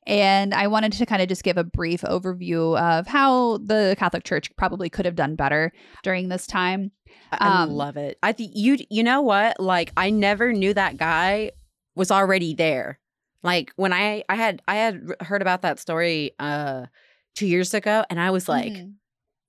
[0.06, 4.24] And I wanted to kind of just give a brief overview of how the Catholic
[4.24, 5.72] Church probably could have done better
[6.04, 6.92] during this time.
[7.32, 8.18] I, I Um, love it.
[8.24, 9.60] I think you you know what?
[9.60, 11.52] Like I never knew that guy
[11.96, 13.00] was already there.
[13.44, 16.86] Like when I I had I had heard about that story uh
[17.36, 18.94] 2 years ago and I was like, Mhm.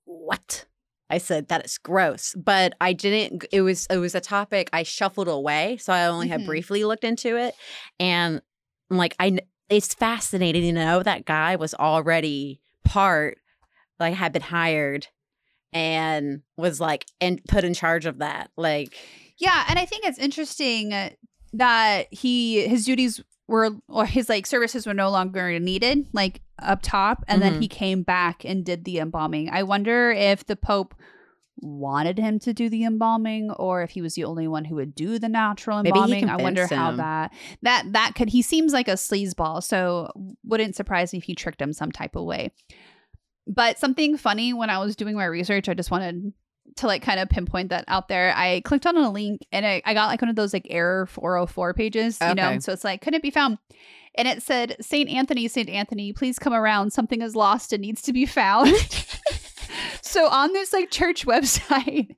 [0.05, 0.65] "What?"
[1.09, 4.81] I said that is gross, but I didn't it was it was a topic I
[4.83, 6.31] shuffled away, so I only Mhm.
[6.31, 7.53] had briefly looked into it
[7.99, 8.41] and
[8.89, 9.37] like I
[9.69, 13.37] it's fascinating to know that guy was already part
[13.99, 15.07] like had been hired
[15.73, 18.95] and was like and put in charge of that like
[19.37, 21.09] Yeah, and I think it's interesting uh,
[21.53, 26.79] that he his duties were or his like services were no longer needed like up
[26.81, 27.61] top and then Mhm.
[27.61, 29.49] he came back and did the embalming.
[29.51, 30.95] I wonder if the pope
[31.61, 34.93] wanted him to do the embalming or if he was the only one who would
[34.95, 36.27] do the natural embalming.
[36.29, 40.11] I wonder convinced how that that that could he seems like a sleazeball, so
[40.43, 42.51] wouldn't surprise me if he tricked him some type of way.
[43.47, 46.33] But something funny when I was doing my research, I just wanted
[46.77, 48.33] to like kind of pinpoint that out there.
[48.35, 51.05] I clicked on a link and I, I got like one of those like error
[51.05, 52.59] 404 pages, you know?
[52.59, 53.57] So it's like, couldn't be found.
[54.17, 55.09] And it said, St.
[55.09, 55.69] Anthony, St.
[55.69, 56.91] Anthony, please come around.
[56.91, 58.73] Something is lost and needs to be found.
[60.01, 62.15] so on this like church website,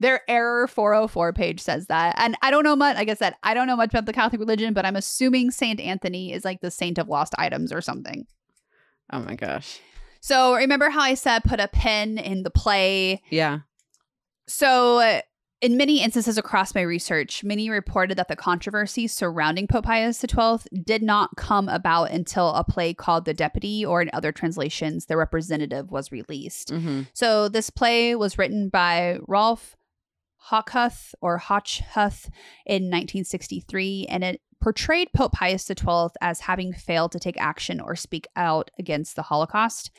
[0.00, 2.14] their error 404 page says that.
[2.18, 4.40] And I don't know much, like I said, I don't know much about the Catholic
[4.40, 8.26] religion, but I'm assuming Saint Anthony is like the saint of lost items or something.
[9.12, 9.80] Oh my gosh.
[10.20, 13.22] So remember how I said put a pin in the play?
[13.28, 13.60] Yeah.
[14.46, 15.20] So uh,
[15.60, 20.58] in many instances across my research, many reported that the controversy surrounding Pope Pius XII
[20.82, 25.16] did not come about until a play called The Deputy, or in other translations, The
[25.16, 26.70] Representative, was released.
[26.70, 27.02] Mm-hmm.
[27.14, 29.74] So this play was written by Rolf
[30.50, 32.28] Hochhuth or Hochhuth
[32.66, 37.96] in 1963, and it portrayed Pope Pius XII as having failed to take action or
[37.96, 39.90] speak out against the Holocaust.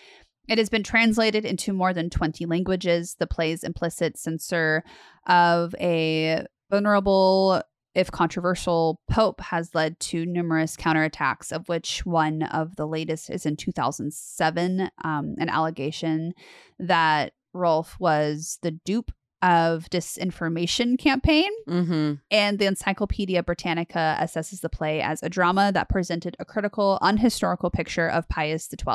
[0.48, 3.16] It has been translated into more than 20 languages.
[3.20, 4.84] The play's implicit censor
[5.28, 7.62] of a vulnerable,
[7.94, 13.46] if controversial, pope has led to numerous counterattacks, of which one of the latest is
[13.46, 16.34] in 2007, um, an allegation
[16.80, 22.14] that Rolf was the dupe of disinformation campaign Mm-hmm.
[22.32, 27.72] and the encyclopedia britannica assesses the play as a drama that presented a critical unhistorical
[27.72, 28.88] picture of pius xii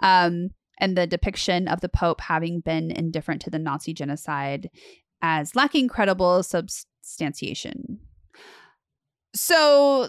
[0.00, 4.70] um, and the depiction of the pope having been indifferent to the nazi genocide
[5.22, 7.98] as lacking credible substantiation.
[9.34, 10.08] So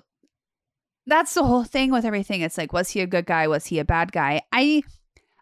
[1.06, 2.42] that's the whole thing with everything.
[2.42, 3.48] It's like was he a good guy?
[3.48, 4.42] Was he a bad guy?
[4.52, 4.84] I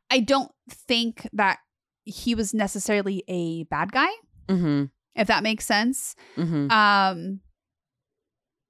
[0.10, 1.60] i don't think that
[2.06, 4.08] he was necessarily a bad guy
[4.48, 4.86] Mm-hmm.
[5.16, 6.16] if that makes sense.
[6.38, 6.72] Mm-hmm.
[6.72, 7.42] um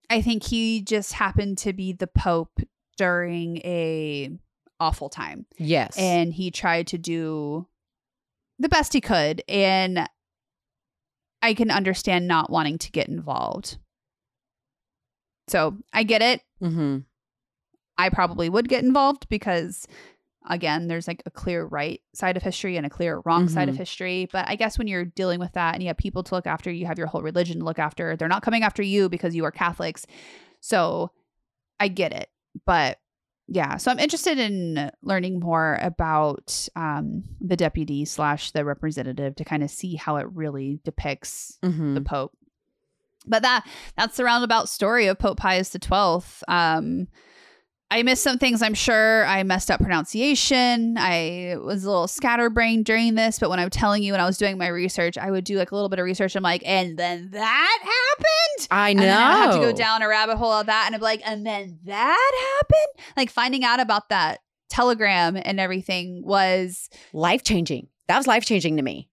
[0.09, 2.59] i think he just happened to be the pope
[2.97, 4.31] during a
[4.79, 5.45] awful time.
[5.57, 5.97] Yes.
[5.97, 7.67] and he tried to do
[8.59, 9.43] the best he could.
[9.47, 10.07] And
[11.41, 13.77] i can understand not wanting to get involved.
[15.47, 16.41] So i get it.
[16.61, 16.99] Mm-hmm.
[17.97, 19.87] i probably would get involved because
[20.49, 23.75] again there's like a clear right side of history and a clear wrong side of
[23.75, 23.79] Mhm.
[23.79, 24.27] history.
[24.31, 26.71] But i guess when you're dealing with that and you have people to look after
[26.71, 28.15] you have your whole religion to look after.
[28.15, 30.05] They're not coming after you because you are catholics.
[30.61, 31.11] So
[31.79, 32.29] i get it.
[32.65, 32.97] But
[33.47, 39.43] yeah so i'm interested in learning more about um, the deputy slash the representative to
[39.45, 41.93] kind of see how it really depicts Mm-hmm.
[41.95, 42.33] the Pope.
[43.25, 43.65] But that
[43.97, 46.21] that's the roundabout story of Pope Pius XII.
[46.47, 47.07] Um,
[47.89, 48.61] I missed some things.
[48.61, 50.97] I'm sure I messed up pronunciation.
[50.97, 54.37] I was a little scatterbrained during this, but when I'm telling you, when I was
[54.37, 56.35] doing my research, I would do like a little bit of research.
[56.35, 58.67] I'm like, and then that happened.
[58.71, 59.03] I know.
[59.03, 61.21] And then I have to go down a rabbit hole of that, and I'm like,
[61.25, 63.05] and then that happened.
[63.15, 67.87] Like finding out about that telegram and everything was Life changing.
[68.09, 69.09] That was life changing to me.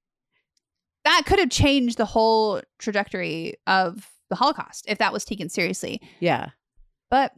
[1.05, 6.01] that could have changed the whole trajectory of the Holocaust if that was taken seriously.
[6.19, 6.51] Yeah.
[7.09, 7.33] But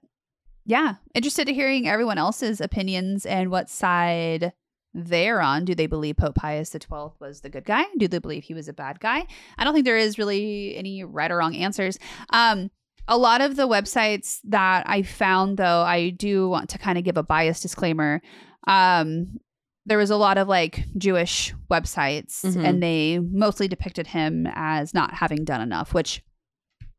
[0.67, 4.53] yeah, interested in hearing everyone else's opinions and what side
[4.93, 5.65] they're on.
[5.65, 6.87] Do they believe Pope Pius XII
[7.21, 7.85] was the good guy?
[7.99, 9.27] Do they believe he was a bad guy?
[9.59, 11.99] I don't think there is really any right or wrong answers.
[12.31, 12.71] Um,
[13.09, 17.05] a lot of the websites that I found, though, I do want to kind of
[17.05, 18.21] give a bias disclaimer.
[18.67, 19.39] Um,
[19.85, 22.65] there was a lot of like Jewish websites, Mhm.
[22.65, 26.23] and they mostly depicted him as not having done enough, which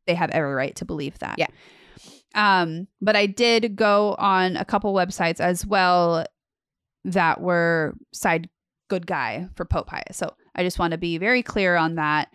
[0.06, 1.36] they have every right to believe that.
[1.38, 1.48] Yeah.
[2.36, 6.26] Um, but I did go on a couple websites as well
[7.06, 8.50] that were side
[8.90, 10.18] good guy for Pope Pius.
[10.18, 12.30] So I just want to be very clear on that.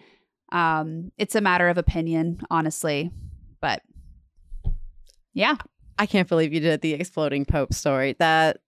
[0.51, 3.11] Um, it's a matter of opinion, honestly.
[3.61, 3.83] But
[5.35, 5.57] yeah.
[5.99, 8.17] I can't believe you did the exploding pope story.
[8.19, 8.59] That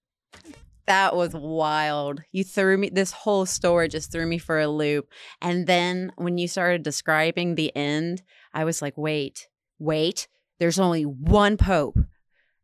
[0.86, 2.22] that was wild.
[2.32, 5.08] You threw me this whole story just threw me for a loop.
[5.40, 8.22] And then when you started describing the end,
[8.52, 9.48] I was like, "Wait.
[9.78, 10.28] Wait.
[10.58, 11.96] There's only one pope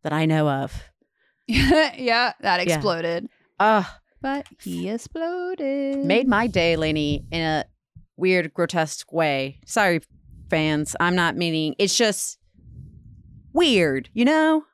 [0.02, 0.82] that I know of."
[1.46, 3.28] yeah, that exploded.
[3.58, 3.84] Ugh,
[4.22, 6.04] But he exploded.
[6.04, 7.64] made my day, Lainey, in a
[8.16, 9.58] weird, grotesque way.
[9.66, 10.00] Sorry,
[10.48, 10.94] fans.
[11.00, 12.38] I'm not meaning it's just
[13.52, 14.64] weird, you know?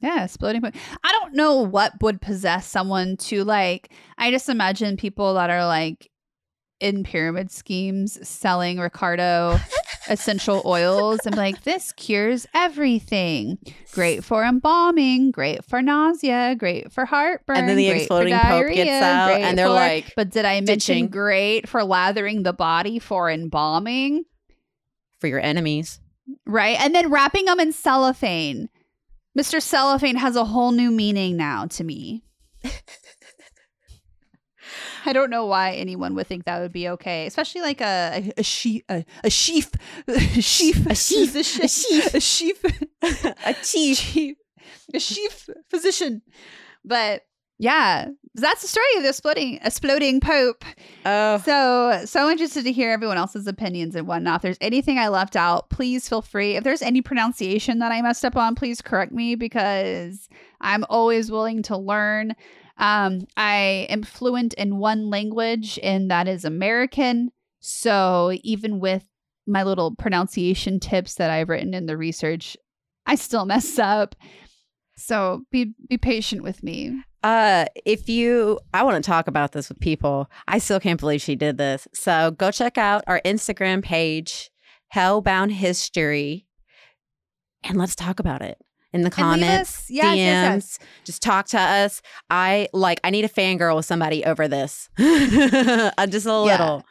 [0.00, 0.64] Yeah, exploding.
[0.64, 3.92] I don't know what would possess someone to like.
[4.16, 6.10] I just imagine people that are like
[6.80, 9.58] in pyramid schemes selling Ricardo
[10.10, 13.58] essential oils and be like this cures everything.
[13.92, 17.56] Great for embalming, great for nausea, great for heartburn.
[17.56, 20.74] And then the exploding pope gets out, and they're for- like, But did I mention
[20.74, 21.08] ditching.
[21.08, 24.24] great for lathering the body for embalming?
[25.18, 26.00] for your enemies.
[26.46, 26.80] Right.
[26.80, 28.70] And then wrapping them in cellophane.
[29.38, 29.60] Mr.
[29.60, 32.24] Cellophane has a whole new meaning now to me.
[35.06, 38.40] I don't know why anyone would think that would be okay, especially like a a,
[38.40, 39.72] a sheaf a, a sheaf
[40.06, 41.34] a sheaf A sheaf,
[41.66, 43.98] a sheaf a sheaf a chief.
[43.98, 44.36] chief
[44.94, 46.22] a chief physician.
[46.84, 47.22] But
[47.58, 50.64] yeah, that's the story of the exploding exploding pope.
[51.04, 54.36] Oh, So so interested to hear everyone else's opinions and whatnot.
[54.36, 56.56] If there's anything I left out, please feel free.
[56.56, 60.28] If there's any pronunciation that I messed up on, please correct me because
[60.62, 62.34] I'm always willing to learn.
[62.80, 67.30] Um, I am fluent in one language, and that is American.
[67.60, 69.04] So even with
[69.46, 72.56] my little pronunciation tips that I've written in the research,
[73.06, 74.16] I still mess up.
[74.96, 77.02] So be be patient with me.
[77.22, 80.30] Uh, if you, I want to talk about this with people.
[80.48, 81.86] I still can't believe she did this.
[81.92, 84.50] So go check out our Instagram page,
[84.94, 86.46] Hellbound History,
[87.62, 88.58] and let's talk about it
[88.92, 90.16] in the comments, yes, DMs.
[90.16, 90.78] yes, yes.
[91.04, 92.02] Just talk to us.
[92.28, 93.00] I like.
[93.04, 94.88] I need a fangirl with somebody over this.
[94.98, 96.84] Just a little.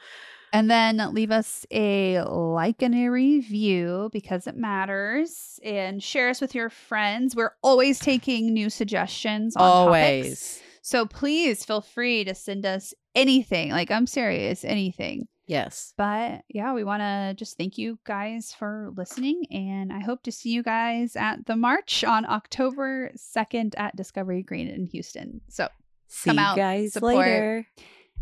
[0.52, 5.60] And then leave us a like and a review because it matters.
[5.64, 7.36] And share us with your friends.
[7.36, 9.86] We're always taking new suggestions on topics.
[9.86, 10.62] Always.
[10.82, 13.72] So please feel free to send us anything.
[13.72, 15.28] Like I'm serious, anything.
[15.50, 15.96] Yes.
[15.98, 19.46] But yeah, we want to just thank you guys for listening.
[19.50, 24.44] And I hope to see you guys at the march on October 2nd at Discovery
[24.44, 25.42] Green in Houston.
[25.50, 25.68] So,
[26.08, 27.16] See Come you out, guys support.
[27.18, 27.68] later.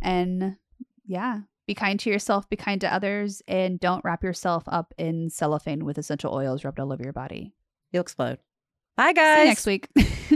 [0.01, 0.55] and
[1.05, 5.29] yeah, be kind to yourself, be kind to others, and don't wrap yourself up in
[5.29, 7.53] cellophane with essential oils rubbed all over your body.
[7.91, 8.39] You'll explode.
[8.95, 9.35] Bye, guys.
[9.35, 9.89] See you next week.